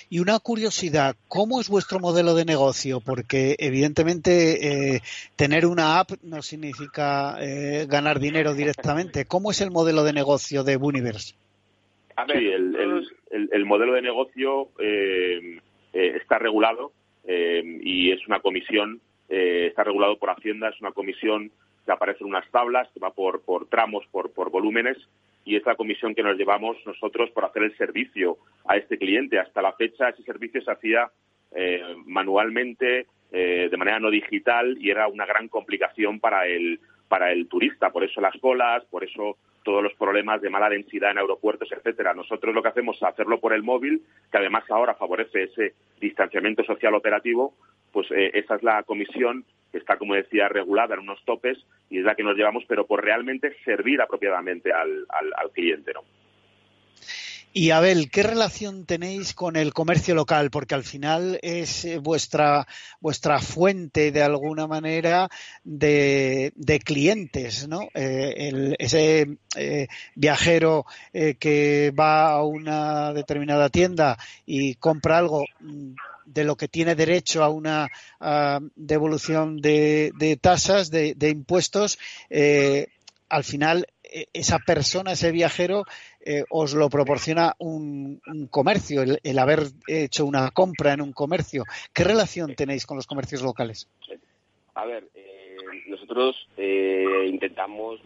[0.10, 3.00] Y una curiosidad, ¿cómo es vuestro modelo de negocio?
[3.00, 5.02] Porque evidentemente eh,
[5.36, 9.26] tener una app no significa eh, ganar dinero directamente.
[9.26, 11.36] ¿Cómo es el modelo de negocio de Buniverse?
[12.34, 12.52] sí,
[13.32, 15.60] el, modelo de negocio eh,
[15.94, 16.92] está regulado
[17.26, 21.52] y es una comisión eh, está regulado por Hacienda, es una comisión
[21.86, 24.98] que aparece en unas tablas, que va por, por tramos, por, por volúmenes,
[25.50, 29.40] y es la comisión que nos llevamos nosotros por hacer el servicio a este cliente.
[29.40, 31.10] Hasta la fecha ese servicio se hacía
[31.56, 37.32] eh, manualmente, eh, de manera no digital, y era una gran complicación para el, para
[37.32, 37.90] el turista.
[37.90, 39.38] Por eso las colas, por eso
[39.70, 42.16] todos los problemas de mala densidad en aeropuertos, etcétera.
[42.16, 44.02] Nosotros lo que hacemos es hacerlo por el móvil,
[44.32, 47.54] que además ahora favorece ese distanciamiento social operativo,
[47.92, 52.00] pues eh, esa es la comisión que está, como decía, regulada en unos topes y
[52.00, 56.02] es la que nos llevamos, pero por realmente servir apropiadamente al, al, cliente, ¿no?
[57.52, 60.52] Y Abel, ¿qué relación tenéis con el comercio local?
[60.52, 62.68] Porque al final es eh, vuestra,
[63.00, 65.30] vuestra fuente de alguna manera
[65.64, 67.90] de, de clientes, ¿no?
[67.96, 69.38] Eh, ese
[70.16, 75.94] viajero que va a una determinada tienda y compra algo, mm,
[76.34, 77.88] de lo que tiene derecho a una
[78.76, 81.98] devolución de, tasas, de, impuestos,
[82.30, 82.88] eh,
[83.30, 85.86] al final e, esa persona, ese viajero,
[86.30, 91.64] eh, os lo proporciona un, comercio, el, haber hecho una compra en un comercio.
[91.92, 93.90] ¿Qué relación tenéis con los comercios locales?
[94.76, 96.36] A ver, eh, nosotros
[97.26, 98.00] intentamos,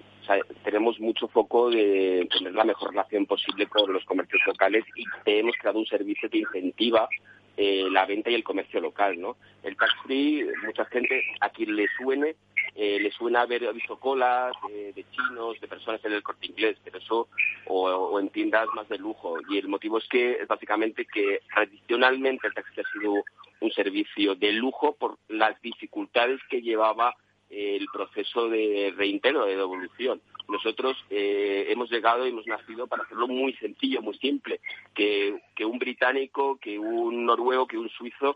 [0.63, 5.57] tenemos mucho foco de tener la mejor relación posible con los comercios locales y hemos
[5.57, 7.09] creado un servicio que incentiva
[7.55, 9.37] eh, la venta y el comercio local, ¿no?
[9.61, 12.35] El tax free, mucha gente a quien le suene,
[12.75, 16.77] eh, le suena haber visto colas eh, de chinos, de personas en el corte inglés,
[16.83, 17.27] pero eso,
[17.67, 19.37] o, en tiendas más de lujo.
[19.49, 23.23] Y el motivo es que es básicamente que tradicionalmente el tax free ha sido
[23.59, 27.15] un servicio de lujo por las dificultades que llevaba
[27.53, 30.21] el proceso de reintegro, de devolución.
[30.47, 34.59] Nosotros eh, hemos llegado y hemos nacido para hacerlo muy sencillo, muy simple,
[34.93, 38.35] que, un británico, que un noruego, que un suizo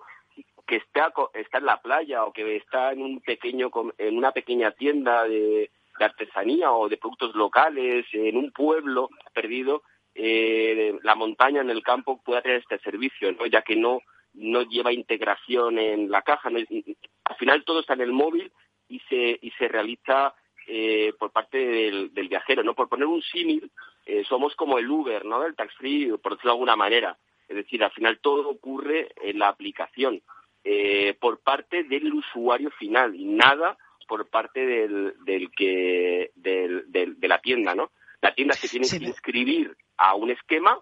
[0.66, 5.24] que está, en la playa o que está en un pequeño en una pequeña tienda
[5.24, 9.82] de, artesanía o de productos locales en un pueblo perdido
[10.14, 13.48] eh, la montaña en el campo pueda tener este servicio ¿no?
[13.48, 14.02] ya que no
[14.34, 18.52] no lleva integración en la caja al final todo está en el móvil
[18.90, 20.34] y se, y se realiza
[20.70, 22.74] eh, por parte del, viajero, ¿no?
[22.74, 23.72] Por poner un símil,
[24.06, 25.46] eh, somos como el Uber, ¿no?
[25.46, 27.18] El tax free, por decirlo de alguna manera.
[27.48, 30.22] Es decir, al final todo ocurre en la aplicación
[30.66, 33.78] eh, por parte del usuario final y nada
[34.10, 37.92] por parte del, del que del, de la tienda, ¿no?
[38.22, 40.82] La tienda se tiene que inscribir a un esquema,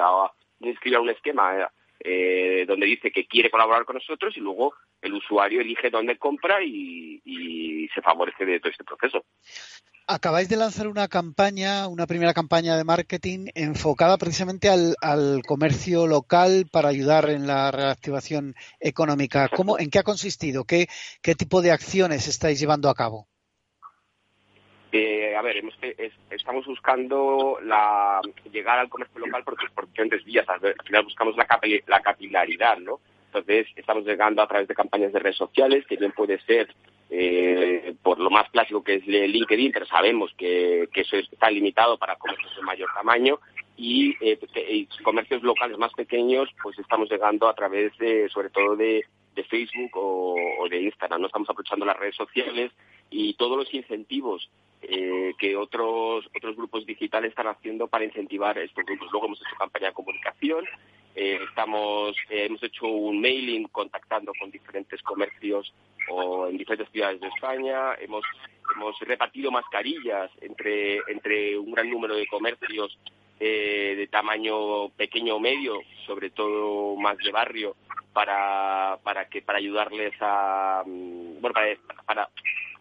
[0.00, 1.70] a, inscribir a un esquema
[2.02, 6.62] eh, donde dice que quiere colaborar con nosotros y luego el usuario elige dónde compra
[6.62, 7.20] y,
[7.92, 9.24] se favorece de todo este proceso.
[10.06, 16.66] Acabáis de lanzar una campaña, una primera campaña de marketing enfocada precisamente al, comercio local
[16.70, 19.48] para ayudar en la reactivación económica.
[19.48, 20.64] ¿Cómo, ¿En qué ha consistido?
[20.64, 20.86] ¿Qué,
[21.20, 23.26] ¿Qué tipo de acciones estáis llevando a cabo?
[24.92, 25.62] Eh, a ver,
[26.30, 30.48] estamos buscando la, llegar al comercio local por, por diferentes vías.
[30.48, 31.46] Al final buscamos la,
[31.86, 33.00] la capilaridad, ¿no?
[33.26, 36.74] Entonces, estamos llegando a través de campañas de redes sociales, que bien puede ser
[37.10, 41.96] eh, por lo más clásico que es LinkedIn, pero sabemos que, que eso está limitado
[41.96, 43.38] para comercios de mayor tamaño
[43.76, 44.38] y, eh,
[45.02, 49.90] comercios locales más pequeños, pues estamos llegando a través de, sobre todo de, de Facebook
[49.94, 51.20] o, o, de Instagram.
[51.20, 52.72] No estamos aprovechando las redes sociales
[53.10, 54.48] y todos los incentivos
[54.82, 59.08] eh, que otros otros grupos digitales están haciendo para incentivar estos grupos.
[59.12, 60.64] Luego hemos hecho campaña de comunicación,
[61.14, 65.72] estamos, hemos hecho un mailing contactando con diferentes comercios
[66.08, 67.94] o en diferentes ciudades de España.
[68.00, 68.24] Hemos,
[68.74, 72.96] hemos repartido mascarillas entre, entre un gran número de comercios
[73.40, 77.74] eh, de tamaño pequeño o medio, sobre todo más de barrio,
[78.12, 81.76] para, para que para ayudarles a mm, bueno para,
[82.06, 82.28] para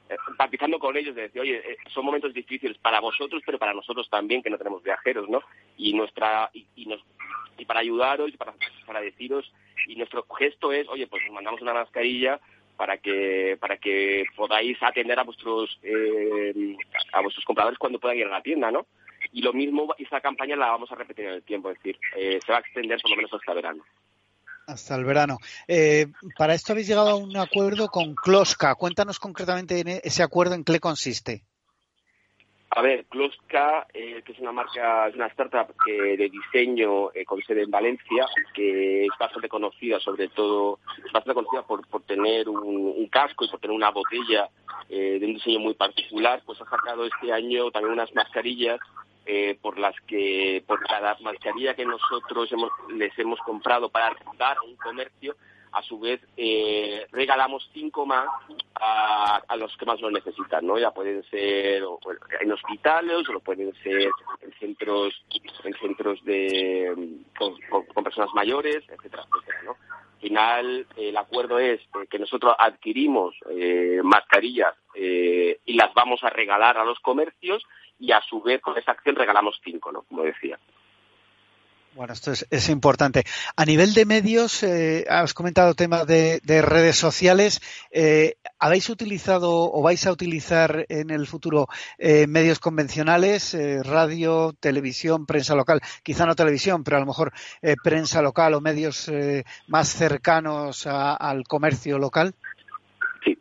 [0.09, 4.09] eh, con ellos de decir oye eh, son momentos difíciles para vosotros pero para nosotros
[4.09, 5.41] también que no tenemos viajeros no
[5.77, 6.99] y nuestra y, y nos
[7.57, 8.53] y para ayudaros y para
[8.85, 9.51] para deciros
[9.87, 12.39] y nuestro gesto es oye pues os mandamos una mascarilla
[12.75, 16.75] para que para que podáis atender a vuestros eh,
[17.13, 18.87] a vuestros compradores cuando puedan ir a la tienda no
[19.31, 22.39] y lo mismo, esa campaña la vamos a repetir en el tiempo, es decir, eh,
[22.45, 23.83] se va a extender por lo menos hasta verano.
[24.67, 25.37] Hasta el verano.
[25.67, 28.75] Eh, para esto habéis llegado a un acuerdo con Kloska.
[28.75, 31.43] Cuéntanos concretamente e, ese acuerdo en qué consiste.
[32.71, 37.63] A ver, Kloska, eh, que es una marca, es una startup de diseño con sede
[37.63, 40.77] en Valencia, que es bastante conocida, sobre todo,
[41.11, 44.49] bastante conocida por, por tener un, casco y por tener una botella
[44.87, 48.79] de un diseño muy particular, pues ha sacado este año también unas mascarillas
[49.31, 52.49] eh, por las que por cada mascarilla que nosotros
[52.89, 55.35] les hemos comprado para dar a un comercio,
[55.71, 58.25] a su vez eh, regalamos cinco más
[58.73, 60.79] a, los que más lo necesitan, ¿no?
[60.79, 61.83] Ya pueden ser
[62.39, 64.09] en hospitales o pueden ser
[64.41, 65.23] en centros
[65.63, 69.71] en centros de con, personas mayores, etcétera, etcétera, ¿no?
[69.73, 76.79] Al final el acuerdo es que nosotros adquirimos eh, mascarillas y las vamos a regalar
[76.79, 77.63] a los comercios
[77.99, 80.03] y a su vez con esa acción regalamos cinco, ¿no?
[80.03, 80.57] Como decía.
[81.95, 83.23] Bueno, esto es, importante.
[83.57, 87.59] A nivel de medios, eh, has comentado temas de, redes sociales.
[87.91, 95.25] Eh, ¿Habéis utilizado o vais a utilizar en el futuro eh, medios convencionales, radio, televisión,
[95.25, 95.81] prensa local?
[96.03, 97.33] Quizá no televisión, pero a lo mejor
[97.83, 99.11] prensa local o medios
[99.67, 102.33] más cercanos al comercio local.
[103.25, 103.37] Sí,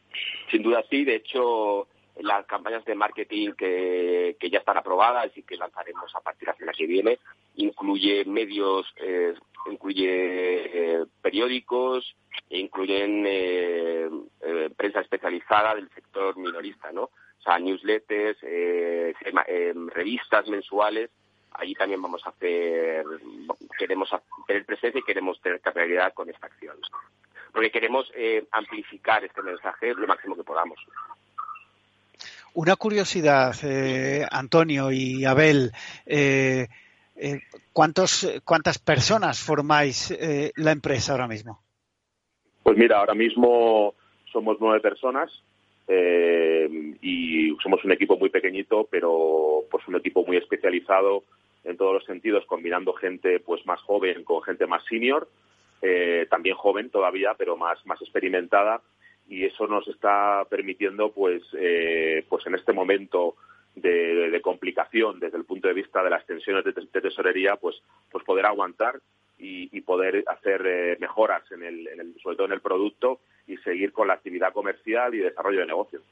[0.51, 1.05] sin duda sí.
[1.05, 1.87] De hecho,
[2.21, 6.57] las campañas de marketing que, ya están aprobadas y que lanzaremos a partir de la
[6.57, 7.19] semana que viene
[7.57, 9.35] incluye medios, eh,
[9.67, 12.15] incluye eh, periódicos,
[12.51, 14.09] incluyen eh,
[14.77, 17.05] prensa especializada del sector minorista, ¿no?
[17.05, 18.39] O sea, newsletters,
[19.93, 21.11] revistas mensuales.
[21.53, 23.05] Allí también vamos a hacer,
[23.79, 24.11] queremos
[24.47, 26.77] tener presencia y queremos tener capacidad con esta acción.
[27.53, 28.13] Porque queremos
[28.53, 30.79] amplificar este mensaje lo máximo que podamos.
[32.61, 35.71] Una curiosidad, eh, Antonio y Abel,
[36.05, 36.67] eh,
[37.15, 37.41] eh,
[37.73, 40.13] ¿cuántos, ¿cuántas personas formáis
[40.57, 41.61] la empresa ahora mismo?
[42.65, 43.95] Pues mira, ahora mismo
[44.33, 45.31] somos nueve personas
[47.01, 51.23] y somos un equipo muy pequeñito, pero pues un equipo muy especializado
[51.63, 55.29] en todos los sentidos, combinando gente pues más joven con gente más senior,
[56.29, 58.83] también joven todavía, pero más, más experimentada
[59.29, 63.37] y eso nos está permitiendo pues eh, pues en este momento
[63.75, 67.77] de, complicación desde el punto de vista de las tensiones de, tesorería pues
[68.11, 69.01] pues poder aguantar
[69.39, 73.57] y, poder hacer eh, mejoras en el, en el, sobre todo en el producto y
[73.59, 76.03] seguir con la actividad comercial y desarrollo de negocios.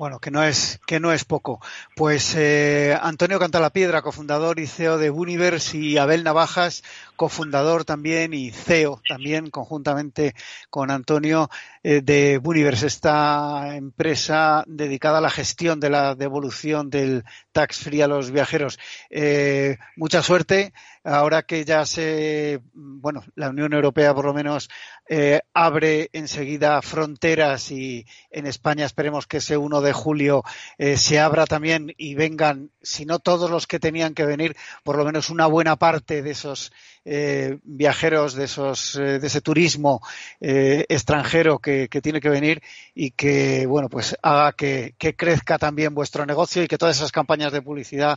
[0.00, 1.60] Bueno, que no es, que no es poco.
[1.94, 6.82] Pues eh, Antonio Cantalapiedra, cofundador y CEO de Universe, y Abel Navajas,
[7.20, 10.34] cofundador también y CEO también, conjuntamente
[10.70, 11.50] con Antonio,
[11.82, 18.00] eh, de Universe, esta empresa dedicada a la gestión de la devolución del tax free
[18.00, 18.78] a los viajeros.
[19.10, 20.72] Eh, mucha suerte
[21.04, 24.70] ahora que ya se, bueno, la Unión Europea por lo menos
[25.06, 30.42] eh, abre enseguida fronteras y en España esperemos que ese 1 de julio
[30.78, 35.04] se abra también y vengan, si no todos los que tenían que venir, por lo
[35.04, 36.72] menos una buena parte de esos
[37.12, 40.00] eh, viajeros, de esos, de ese turismo
[40.40, 42.62] extranjero que, tiene que venir
[42.94, 47.10] y que, bueno, pues haga que, que, crezca también vuestro negocio y que todas esas
[47.10, 48.16] campañas de publicidad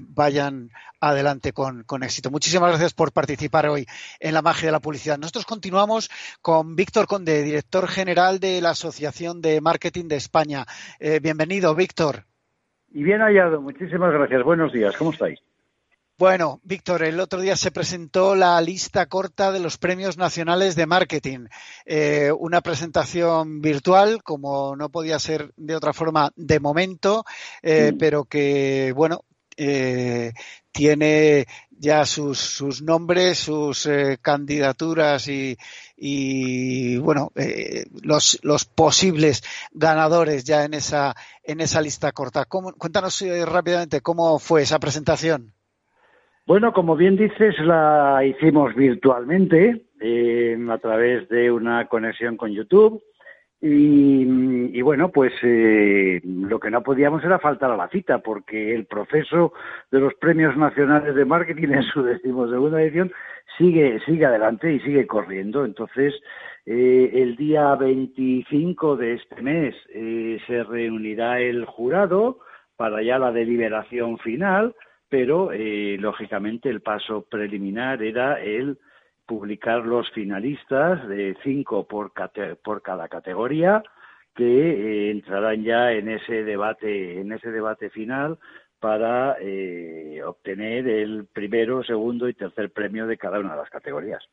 [0.00, 0.70] vayan
[1.04, 2.30] adelante con, éxito.
[2.30, 3.86] Muchísimas gracias por participar hoy
[4.20, 5.18] en la magia de la publicidad.
[5.18, 6.10] Nosotros continuamos
[6.40, 10.64] con Víctor Conde, director general de la Asociación de Marketing de España.
[10.98, 12.24] Eh, bienvenido, Víctor.
[12.90, 14.42] Y bien hallado, muchísimas gracias.
[14.42, 15.40] Buenos días, ¿cómo estáis?
[16.16, 20.86] Bueno, Víctor, el otro día se presentó la lista corta de los premios nacionales de
[20.86, 21.46] marketing.
[21.86, 27.24] Eh, una presentación virtual, como no podía ser de otra forma de momento,
[27.62, 29.24] eh, pero que, bueno,
[29.56, 30.32] eh,
[30.70, 35.58] tiene ya sus, sus nombres, sus eh, candidaturas y,
[35.96, 39.42] y bueno, eh, los, los posibles
[39.72, 42.44] ganadores ya en esa, en esa lista corta.
[42.44, 45.52] ¿Cómo, cuéntanos rápidamente cómo fue esa presentación.
[46.46, 53.02] Bueno, como bien dices, la hicimos virtualmente eh, a través de una conexión con YouTube.
[53.66, 58.84] Y, bueno, pues eh, lo que no podíamos era faltar a la cita, porque el
[58.84, 59.54] proceso
[59.90, 63.10] de los premios nacionales de marketing en su decimosegunda edición
[63.56, 65.64] sigue, sigue adelante y sigue corriendo.
[65.64, 66.12] Entonces,
[66.66, 72.40] eh, el día 25 de este mes eh, se reunirá el jurado
[72.76, 74.74] para ya la deliberación final,
[75.14, 78.78] pero lógicamente el paso preliminar era el
[79.24, 82.12] publicar los finalistas de cinco por,
[82.64, 83.80] por cada categoría
[84.34, 88.40] que eh, entrarán ya en ese debate en ese debate final
[88.80, 94.28] para eh, obtener el primero, segundo y tercer premio de cada una de las categorías.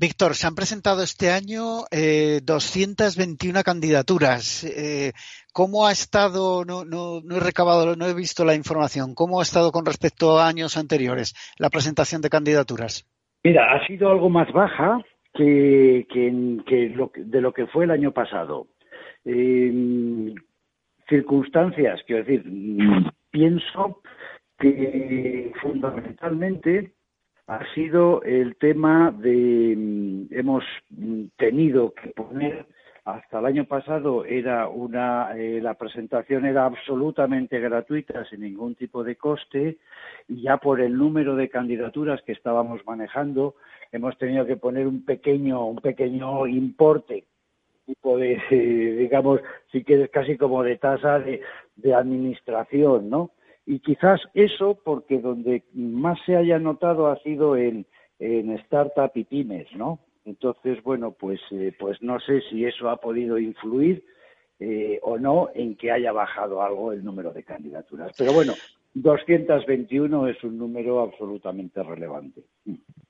[0.00, 4.62] Víctor, se han presentado este año eh, 221 candidaturas.
[4.64, 5.12] Eh,
[5.52, 6.64] ¿Cómo ha estado?
[6.64, 6.84] No,
[7.18, 9.14] he recabado, no he visto la información.
[9.16, 13.06] ¿Cómo ha estado con respecto a años anteriores la presentación de candidaturas?
[13.42, 15.00] Mira, ha sido algo más baja
[15.34, 18.68] que, de lo que fue el año pasado.
[19.24, 20.32] Eh,
[21.08, 22.44] circunstancias, quiero decir,
[23.30, 24.00] pienso
[24.58, 26.92] que fundamentalmente
[27.48, 29.72] ha sido el tema de
[30.30, 30.64] hemos
[31.38, 32.66] tenido que poner
[33.06, 39.02] hasta el año pasado era una eh, la presentación era absolutamente gratuita sin ningún tipo
[39.02, 39.78] de coste
[40.28, 43.54] y ya por el número de candidaturas que estábamos manejando
[43.92, 47.24] hemos tenido que poner un pequeño un pequeño importe
[47.86, 48.38] tipo de
[48.98, 49.40] digamos
[49.72, 51.40] si quieres casi como de tasa de,
[51.76, 53.30] de administración no
[53.68, 57.86] y quizás eso porque donde más se haya notado ha sido en
[58.18, 63.38] startup y pymes no entonces, bueno, pues, eh, pues no sé si eso ha podido
[63.38, 64.04] influir
[64.60, 68.12] eh, o no en que haya bajado algo el número de candidaturas.
[68.14, 68.54] Pero bueno,
[68.92, 72.42] 221 es un número absolutamente relevante.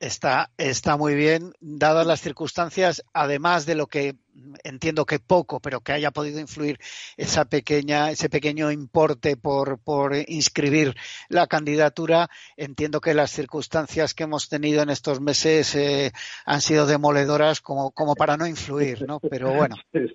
[0.00, 4.14] Está, está muy bien, dadas las circunstancias, además de lo que
[4.62, 6.78] entiendo que poco, pero que haya podido influir
[7.16, 10.94] esa pequeña, ese pequeño importe por, por inscribir
[11.28, 16.12] la candidatura, entiendo que las circunstancias que hemos tenido en estos meses eh,
[16.46, 19.20] han sido demoledoras como, como para no influir, ¿no?
[19.20, 19.74] Pero bueno.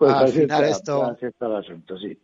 [0.00, 1.04] Pues al final esto...
[1.04, 2.18] así está el asunto, sí.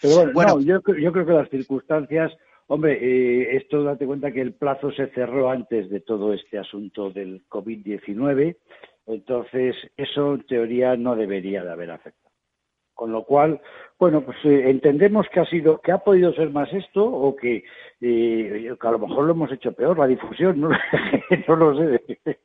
[0.00, 2.32] Pero bueno, yo, yo creo que las circunstancias,
[2.68, 7.10] hombre, eh, esto date cuenta que el plazo se cerró antes de todo este asunto
[7.10, 8.56] del COVID-19,
[9.06, 12.28] entonces eso en teoría no debería de haber afectado.
[12.94, 13.60] Con lo cual,
[13.98, 17.64] bueno, pues eh, entendemos que ha sido, que ha podido ser más esto o que,
[18.00, 20.68] eh, que a lo mejor lo hemos hecho peor, la difusión, no,
[21.48, 22.40] no lo sé.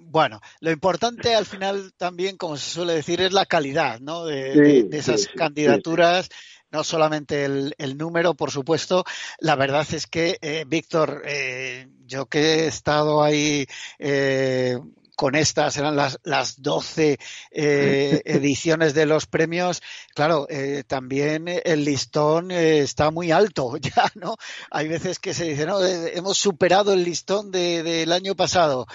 [0.00, 4.24] Bueno, lo importante al final también, como se suele decir, es la calidad ¿no?
[4.24, 6.28] de, esas candidaturas
[6.70, 9.04] no solamente el, número, por supuesto.
[9.38, 13.66] La verdad es que, eh, Víctor, eh, yo que he estado ahí
[13.98, 14.78] eh,
[15.18, 17.18] con estas, eran las, las 12
[17.50, 19.82] eh, ediciones de los premios,
[20.14, 24.36] claro, eh, también el listón eh, está muy alto ya, ¿no?
[24.70, 28.86] Hay veces que se dice, no, hemos superado el listón de, del año pasado,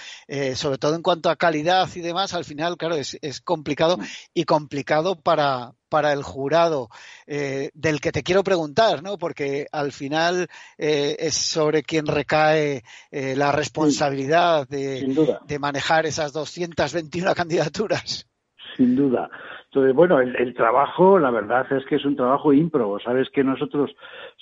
[0.54, 3.98] sobre todo en cuanto a calidad y demás, al final, claro, es, es complicado
[4.32, 6.88] y complicado para, para el jurado
[7.24, 9.16] eh, del que te quiero preguntar, ¿no?
[9.16, 12.82] Porque al final eh, es sobre quien recae
[13.12, 15.06] eh, la responsabilidad de,
[15.46, 18.28] de, manejar esas 221 candidaturas.
[18.76, 19.30] Sin duda.
[19.66, 22.98] Entonces, bueno, el, trabajo, la verdad es que es un trabajo ímprobo.
[22.98, 23.94] Sabes que nosotros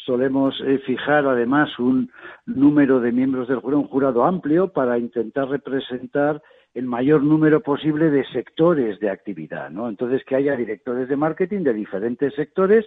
[0.07, 0.55] solemos
[0.86, 2.11] fijar además un
[2.46, 6.40] número de miembros del jurado, un jurado amplio, para intentar representar
[6.75, 9.89] el mayor número posible de sectores de actividad, ¿no?
[9.89, 12.87] Entonces que haya directores de marketing de diferentes sectores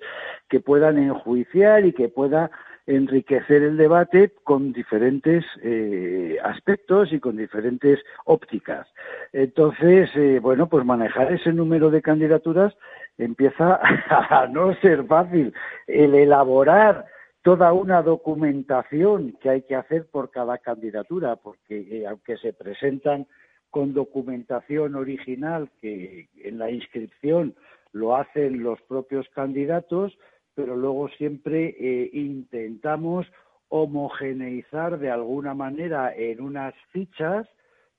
[0.50, 2.50] que puedan enjuiciar y que pueda
[2.88, 8.88] enriquecer el debate con diferentes eh, aspectos y con diferentes ópticas.
[9.34, 12.76] Entonces, eh, bueno, pues manejar ese número de candidaturas
[13.18, 13.80] empieza
[14.10, 15.54] a no ser fácil.
[15.88, 17.06] El elaborar
[17.42, 23.28] toda una documentación que hay que hacer por cada candidatura, porque eh, aunque se presentan
[23.76, 27.55] con documentación original que en la inscripción
[27.91, 30.17] lo hacen los propios candidatos,
[30.53, 33.28] pero luego siempre eh, intentamos
[33.67, 37.49] homogeneizar de alguna manera en unas fichas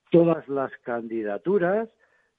[0.09, 1.87] todas las candidaturas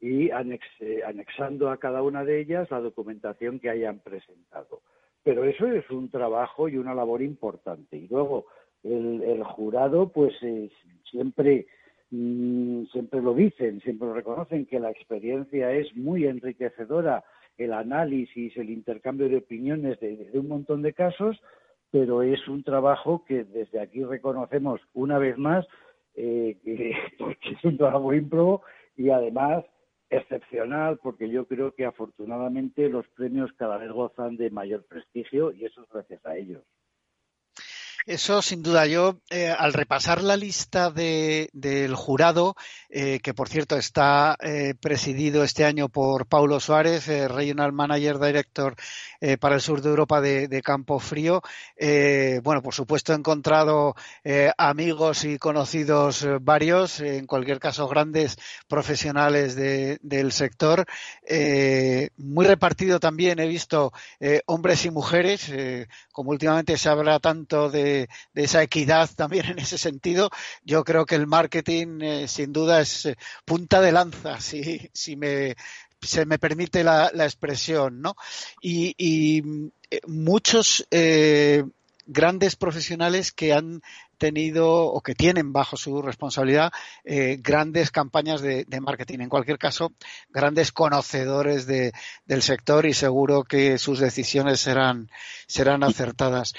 [0.00, 4.82] y anexando a cada una de ellas la documentación que hayan presentado.
[5.22, 7.98] Pero eso es un trabajo y una labor importante.
[7.98, 8.46] Y luego
[8.82, 10.68] el, jurado, pues eh,
[11.08, 11.68] siempre
[12.10, 17.22] Mm, siempre lo dicen, siempre lo reconocen, que la experiencia es muy enriquecedora,
[17.58, 21.38] el análisis, el intercambio de opiniones de, un montón de casos,
[21.90, 25.66] pero es un trabajo que desde aquí reconocemos una vez más
[26.14, 28.62] eh, que, es un trabajo ímprobo
[28.96, 29.64] y además
[30.10, 35.66] excepcional porque yo creo que afortunadamente los premios cada vez gozan de mayor prestigio y
[35.66, 36.62] eso es gracias a ellos.
[38.08, 38.86] Eso sin duda.
[38.86, 42.56] Yo, eh, al repasar la lista de, del jurado,
[42.88, 48.76] eh, que por cierto está eh, presidido este año por Paulo Suárez, Regional Manager Director
[49.40, 51.42] para el sur de Europa de, Campo Frío,
[52.42, 53.96] bueno, por supuesto he encontrado
[54.56, 58.38] amigos y conocidos varios, en cualquier caso grandes
[58.68, 60.86] profesionales del sector.
[62.16, 63.92] muy repartido también he visto
[64.46, 65.52] hombres y mujeres,
[66.12, 67.97] como últimamente se habla tanto de
[68.34, 70.30] de, esa equidad también en ese sentido,
[70.64, 75.16] yo creo que el marketing eh, sin duda es eh, punta de lanza, si, si
[75.16, 75.56] me,
[76.00, 78.14] se me permite la, expresión, ¿no?
[78.60, 79.42] Y,
[79.90, 80.86] eh, muchos
[82.10, 83.80] grandes profesionales que han
[84.18, 86.72] tenido o que tienen bajo su responsabilidad
[87.04, 89.20] grandes campañas de, marketing.
[89.20, 89.92] En cualquier caso,
[90.28, 91.92] grandes conocedores de,
[92.26, 95.10] del sector y seguro que sus decisiones serán,
[95.46, 96.54] serán acertadas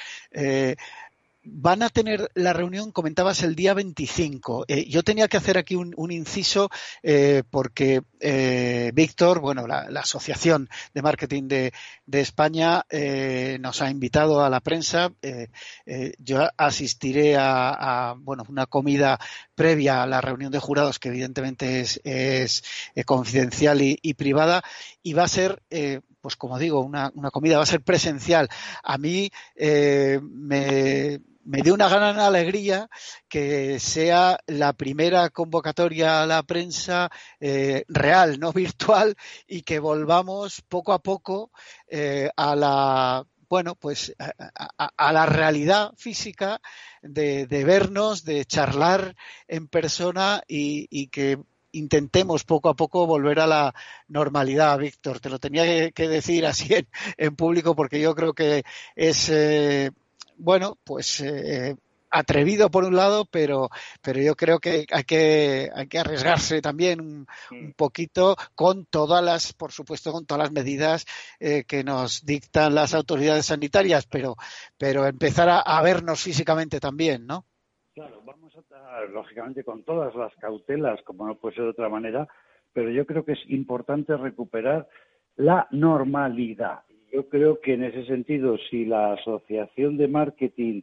[1.43, 4.65] van a tener la reunión, comentabas, el día 25.
[4.67, 6.69] Eh, yo tenía que hacer aquí un, inciso
[7.03, 11.71] eh, porque eh, Víctor, bueno, la, Asociación de Marketing de,
[12.11, 12.85] España
[13.59, 15.11] nos ha invitado a la prensa.
[16.17, 19.19] yo asistiré a, bueno, una comida
[19.55, 22.63] previa a la reunión de jurados que evidentemente es,
[23.05, 24.63] confidencial y, privada
[25.03, 25.61] y va a ser
[26.21, 28.49] pues como digo, una, una, comida va a ser presencial.
[28.83, 32.87] A mí me, me dio una gran alegría
[33.27, 37.09] que sea la primera convocatoria a la prensa
[37.39, 39.15] eh, real, no virtual,
[39.47, 41.51] y que volvamos poco a poco
[41.87, 46.61] eh, a la bueno, pues a, la realidad física
[47.01, 49.15] de, vernos, de charlar
[49.47, 51.39] en persona y, que
[51.71, 53.75] intentemos poco a poco volver a la
[54.07, 55.19] normalidad, Víctor.
[55.19, 56.75] Te lo tenía que, decir así
[57.17, 58.63] en, público porque yo creo que
[58.95, 59.91] es eh,
[60.37, 61.75] bueno, pues eh,
[62.11, 63.69] atrevido por un lado, pero,
[64.01, 67.71] pero yo creo que hay que, hay que arriesgarse también un, mm.
[67.75, 71.05] poquito con todas las, por supuesto, con todas las medidas
[71.39, 74.35] eh, que nos dictan las autoridades sanitarias, pero,
[74.77, 77.45] pero empezar a, vernos físicamente también, ¿no?
[77.99, 81.89] Claro, vamos a estar, lógicamente, con todas las cautelas, como no puede ser de otra
[81.89, 82.27] manera,
[82.71, 84.87] pero yo creo que es importante recuperar
[85.35, 86.79] la normalidad
[87.11, 90.81] yo creo que en ese sentido, si la asociación de marketing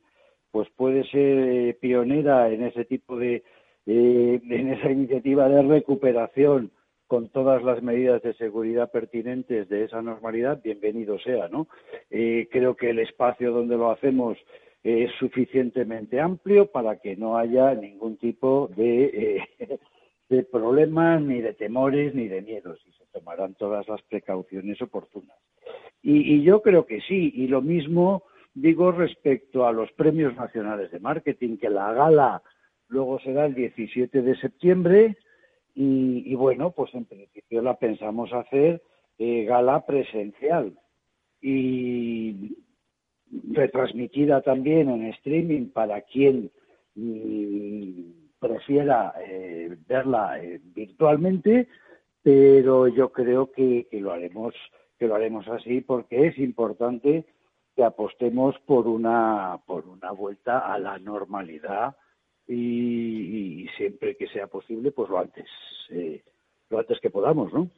[0.51, 3.45] pues puede ser eh, pionera en ese tipo de,
[3.87, 6.73] eh, en esa iniciativa de recuperación
[7.07, 11.69] con todas las medidas de seguridad pertinentes de esa normalidad, bienvenido sea, ¿no?
[12.11, 14.39] Eh, creo que el espacio donde lo hacemos
[14.87, 19.43] es suficientemente amplio para que no haya ningún tipo de,
[20.29, 25.37] de problemas, ni de temores, ni de miedos, y se tomarán todas las precauciones oportunas.
[26.03, 28.23] Y, yo creo que sí, y lo mismo
[28.55, 32.43] digo respecto a los premios nacionales de marketing, que la gala
[32.87, 35.17] luego será el 17 de septiembre
[35.75, 38.81] y, bueno, pues en principio la pensamos hacer
[39.19, 40.79] eh, gala presencial
[41.43, 42.57] y
[43.51, 46.51] retransmitida también en streaming para quien
[46.95, 48.01] mm,
[48.39, 51.69] prefiera eh, verla eh, virtualmente,
[52.23, 54.55] pero yo creo que lo haremos
[54.99, 57.25] que lo haremos así porque es importante
[57.75, 61.97] que apostemos por una por una vuelta a la normalidad
[62.49, 65.47] y, siempre que sea posible pues lo antes
[65.91, 66.23] eh,
[66.71, 67.69] lo antes que podamos no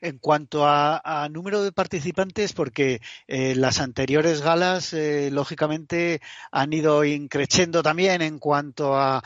[0.00, 6.20] en cuanto a, número de participantes, porque eh, las anteriores galas, eh, lógicamente,
[6.50, 9.22] han ido increciendo también en cuanto a,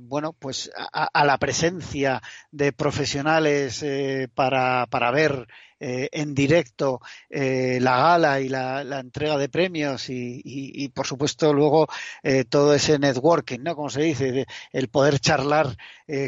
[0.00, 3.84] bueno, pues a, la presencia de profesionales
[4.34, 5.46] para, para ver
[5.78, 11.86] eh, en directo eh, la gala y la, entrega de premios y, por supuesto luego
[12.22, 13.76] eh, todo ese networking, ¿no?
[13.76, 15.76] Como se dice, el poder charlar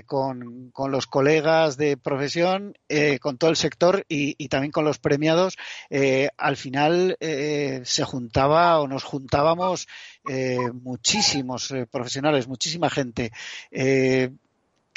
[0.06, 2.76] con, los colegas de profesión,
[3.20, 5.56] con todo el sector y, también con los premiados,
[6.36, 9.86] al final se juntaba o nos juntábamos
[10.72, 13.32] muchísimos profesionales, muchísima gente.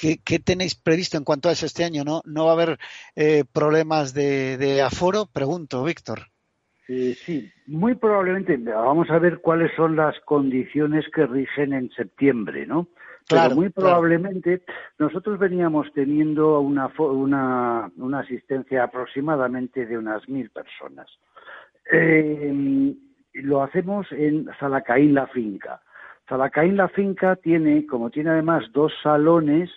[0.02, 2.04] ¿Qué, tenéis previsto en cuanto a eso este año?
[2.04, 2.80] ¿No, no va a haber
[3.16, 5.28] eh, problemas de, aforo?
[5.32, 6.22] Pregunto, Víctor.
[6.88, 8.58] Eh, sí, muy probablemente.
[8.58, 12.88] Vamos a ver cuáles son las condiciones que rigen en septiembre, ¿no?
[13.30, 14.64] Pero muy probablemente
[14.98, 21.08] nosotros veníamos teniendo una, una, una asistencia aproximadamente de unas mil personas.
[21.92, 22.96] Eh,
[23.34, 25.80] lo hacemos en Zalacaín la finca.
[26.28, 29.70] Zalacaín la finca tiene, como tiene además dos salones,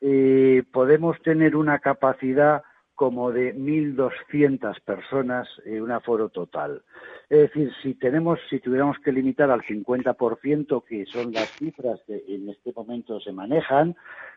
[0.00, 2.62] podemos tener una capacidad
[2.98, 6.82] como de 1.200 personas, en un aforo total.
[7.30, 12.24] Es decir, si tenemos, si tuviéramos que limitar al 50%, que son las cifras que
[12.26, 13.94] en este momento se manejan,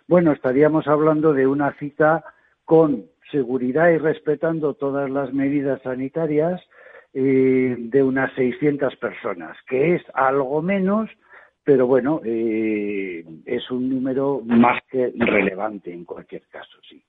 [0.07, 2.23] bueno, estaríamos hablando de una cita
[2.63, 6.61] con seguridad y respetando todas las medidas sanitarias
[7.15, 11.09] eh, de unas 600 personas, que es algo menos,
[11.63, 17.03] pero bueno, eh, es un número más que relevante en cualquier caso, sí.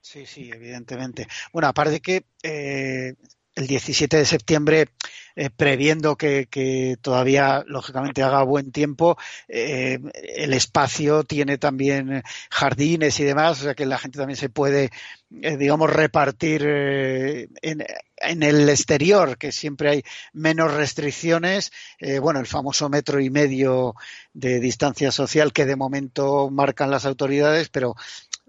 [0.00, 1.26] Sí, sí, evidentemente.
[1.52, 3.14] Bueno, aparte de que eh,
[3.58, 4.88] el 17 de septiembre,
[5.34, 9.98] eh, previendo que, todavía, lógicamente, haga buen tiempo, eh,
[10.36, 14.90] el espacio tiene también jardines y demás, o sea que la gente también se puede,
[15.28, 17.84] digamos, repartir en,
[18.20, 20.02] el exterior, que siempre hay
[20.32, 21.72] menos restricciones.
[22.20, 23.94] bueno, el famoso metro y medio
[24.32, 27.96] de distancia social que de momento marcan las autoridades, pero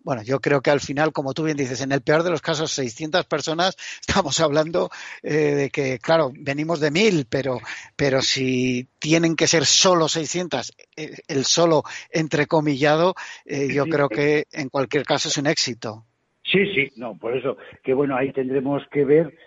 [0.10, 2.41] bueno, yo creo que al final, como tú bien dices, en el peor de los
[2.41, 4.89] casos, 600 personas, estamos hablando
[5.22, 7.60] eh, de que, claro, venimos de mil, pero,
[7.95, 13.14] pero si tienen que ser solo 600, eh, el solo entrecomillado,
[13.45, 16.05] eh, yo creo que en cualquier caso es un éxito.
[16.43, 19.38] Sí, sí, no, por eso, que bueno, ahí tendremos que ver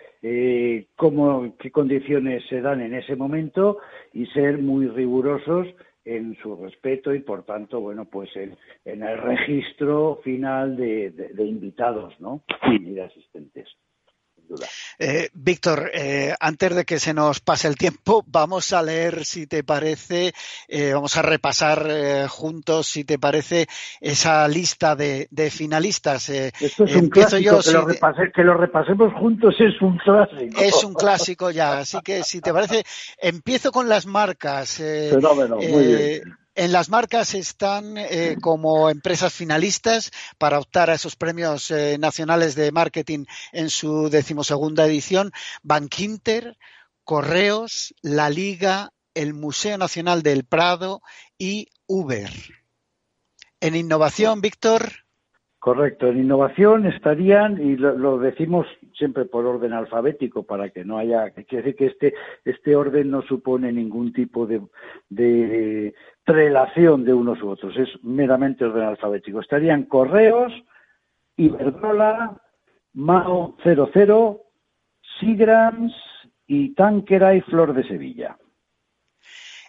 [0.95, 3.79] cómo, qué condiciones se dan en ese momento
[4.13, 5.67] y ser muy rigurosos
[6.05, 12.19] en su respeto y por tanto, bueno, pues en, el registro final de, de invitados,
[12.21, 12.43] ¿no?
[12.71, 13.69] Y de asistentes.
[14.99, 19.47] Eh, Víctor, eh, antes de que se nos pase el tiempo, vamos a leer, si
[19.47, 20.33] te parece,
[20.69, 23.67] eh, vamos a repasar juntos, si te parece,
[24.01, 26.29] esa lista de, finalistas.
[26.29, 27.61] Esto es un clásico,
[28.35, 30.61] que, lo repasemos juntos es un clásico.
[30.61, 32.85] Es un clásico ya, así que si te parece,
[33.19, 34.77] empiezo con las marcas.
[34.77, 36.42] Fenómeno, muy bien.
[36.55, 42.55] En las marcas están eh, como empresas finalistas para optar a esos premios eh, nacionales
[42.55, 45.33] de marketing en su decimosegunda edición
[45.63, 46.59] Bankinter,
[47.05, 51.01] Correos, La Liga, el Museo Nacional del Prado
[51.39, 52.31] y Uber.
[53.61, 55.02] En innovación, Víctor.
[55.63, 58.67] Correcto, en innovación estarían, y lo, decimos
[58.99, 63.23] siempre por orden alfabético para que no haya, quiere decir que este, este orden no
[63.23, 64.61] supone ningún tipo de,
[65.09, 65.95] de
[66.27, 69.39] relación de unos u otros, es meramente orden alfabético.
[69.39, 70.53] Estarían Correos,
[71.37, 72.43] Iberdrola,
[72.95, 74.43] Mao 00,
[75.21, 75.93] Sigrams
[76.49, 78.37] y Tanquera y Flor de Sevilla.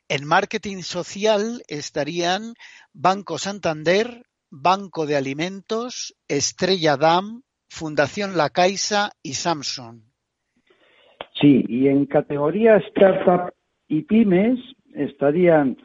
[0.07, 2.55] En marketing social estarían
[2.93, 4.23] Banco Santander,
[4.55, 10.03] Banco de Alimentos, Estrella Dam, Fundación La Caixa y Samsung.
[11.41, 13.51] Sí, y en categoría startup
[13.87, 14.59] y pymes
[14.93, 15.75] estarían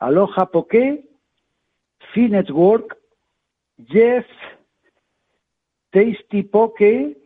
[0.00, 1.08] Aloha Poké,
[2.12, 2.98] Finetwork,
[3.86, 4.26] Jeff,
[5.90, 7.16] Tasty Poke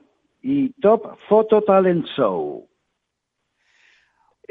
[0.43, 2.69] y Top Photo Talent Show.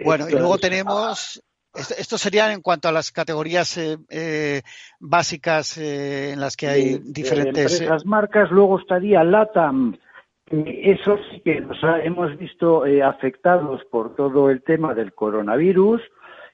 [0.03, 1.43] Bueno, y luego tenemos
[1.73, 4.61] esto sería en cuanto a las categorías eh, eh,
[4.99, 7.81] básicas eh, en las que hay diferentes.
[7.81, 9.97] Las marcas, luego estaría LATAM.
[10.51, 16.01] Eso sí que nos hemos visto afectados por todo el tema del coronavirus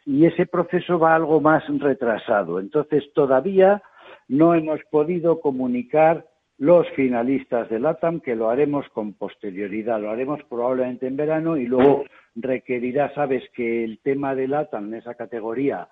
[0.05, 2.59] y ese proceso va algo más retrasado.
[2.59, 3.81] Entonces, todavía
[4.27, 6.25] no hemos podido comunicar
[6.57, 11.65] los finalistas de LATAM, que lo haremos con posterioridad, lo haremos probablemente en verano y
[11.65, 15.87] luego requerirá, sabes que el tema de LATAM en esa categoría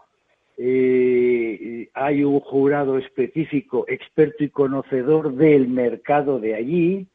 [0.58, 7.08] eh, hay un jurado específico, experto y conocedor del mercado de allí,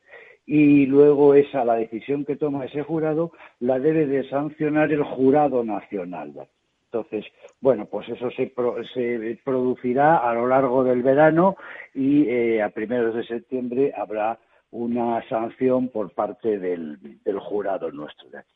[0.44, 5.62] y luego esa, la decisión que toma ese jurado, la debe de sancionar el jurado
[5.62, 6.48] nacional.
[6.90, 7.26] Entonces,
[7.60, 8.52] bueno, pues eso se,
[8.94, 11.56] se producirá a lo largo del verano
[11.94, 14.38] y eh, a primeros de septiembre habrá
[14.70, 16.98] una sanción por parte del,
[17.40, 18.54] jurado nuestro de aquí.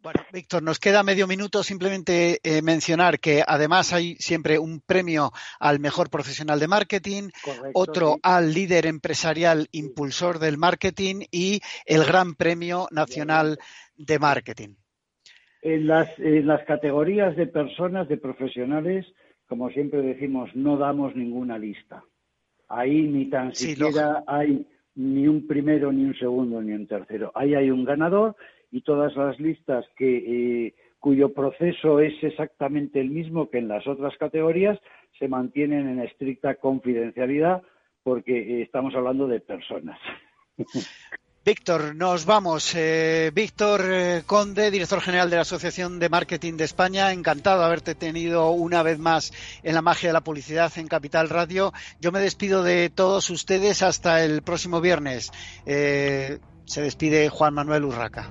[0.00, 5.32] Bueno, Víctor, nos queda medio minuto simplemente eh, mencionar que además hay siempre un premio
[5.58, 7.30] al mejor profesional de marketing,
[7.72, 13.58] otro al líder empresarial impulsor del marketing y el Gran Premio Nacional
[13.96, 14.74] de Marketing.
[15.64, 19.06] En las, en las categorías de personas, de profesionales,
[19.48, 22.04] como siempre decimos, no damos ninguna lista.
[22.68, 27.32] Ahí ni tan siquiera hay ni un primero, ni un segundo, ni un tercero.
[27.34, 28.36] Ahí hay un ganador
[28.70, 33.86] y todas las listas que, eh, cuyo proceso es exactamente el mismo que en las
[33.86, 34.78] otras categorías
[35.18, 37.62] se mantienen en estricta confidencialidad
[38.02, 39.98] porque eh, estamos hablando de personas.
[41.44, 42.72] Víctor, nos vamos.
[42.74, 47.66] Eh, Víctor eh, Conde, director general de la Asociación de Marketing de España, encantado de
[47.66, 49.30] haberte tenido una vez más
[49.62, 51.74] en la magia de la publicidad en Capital Radio.
[52.00, 55.32] Yo me despido de todos ustedes hasta el próximo viernes.
[55.66, 58.30] Eh, se despide Juan Manuel Urraca.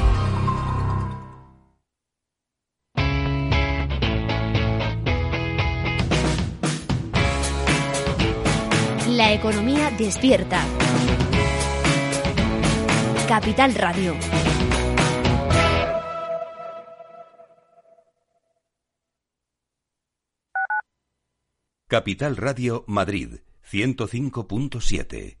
[9.11, 10.65] La economía despierta.
[13.27, 14.15] Capital Radio.
[21.89, 23.39] Capital Radio Madrid
[23.69, 25.40] 105.7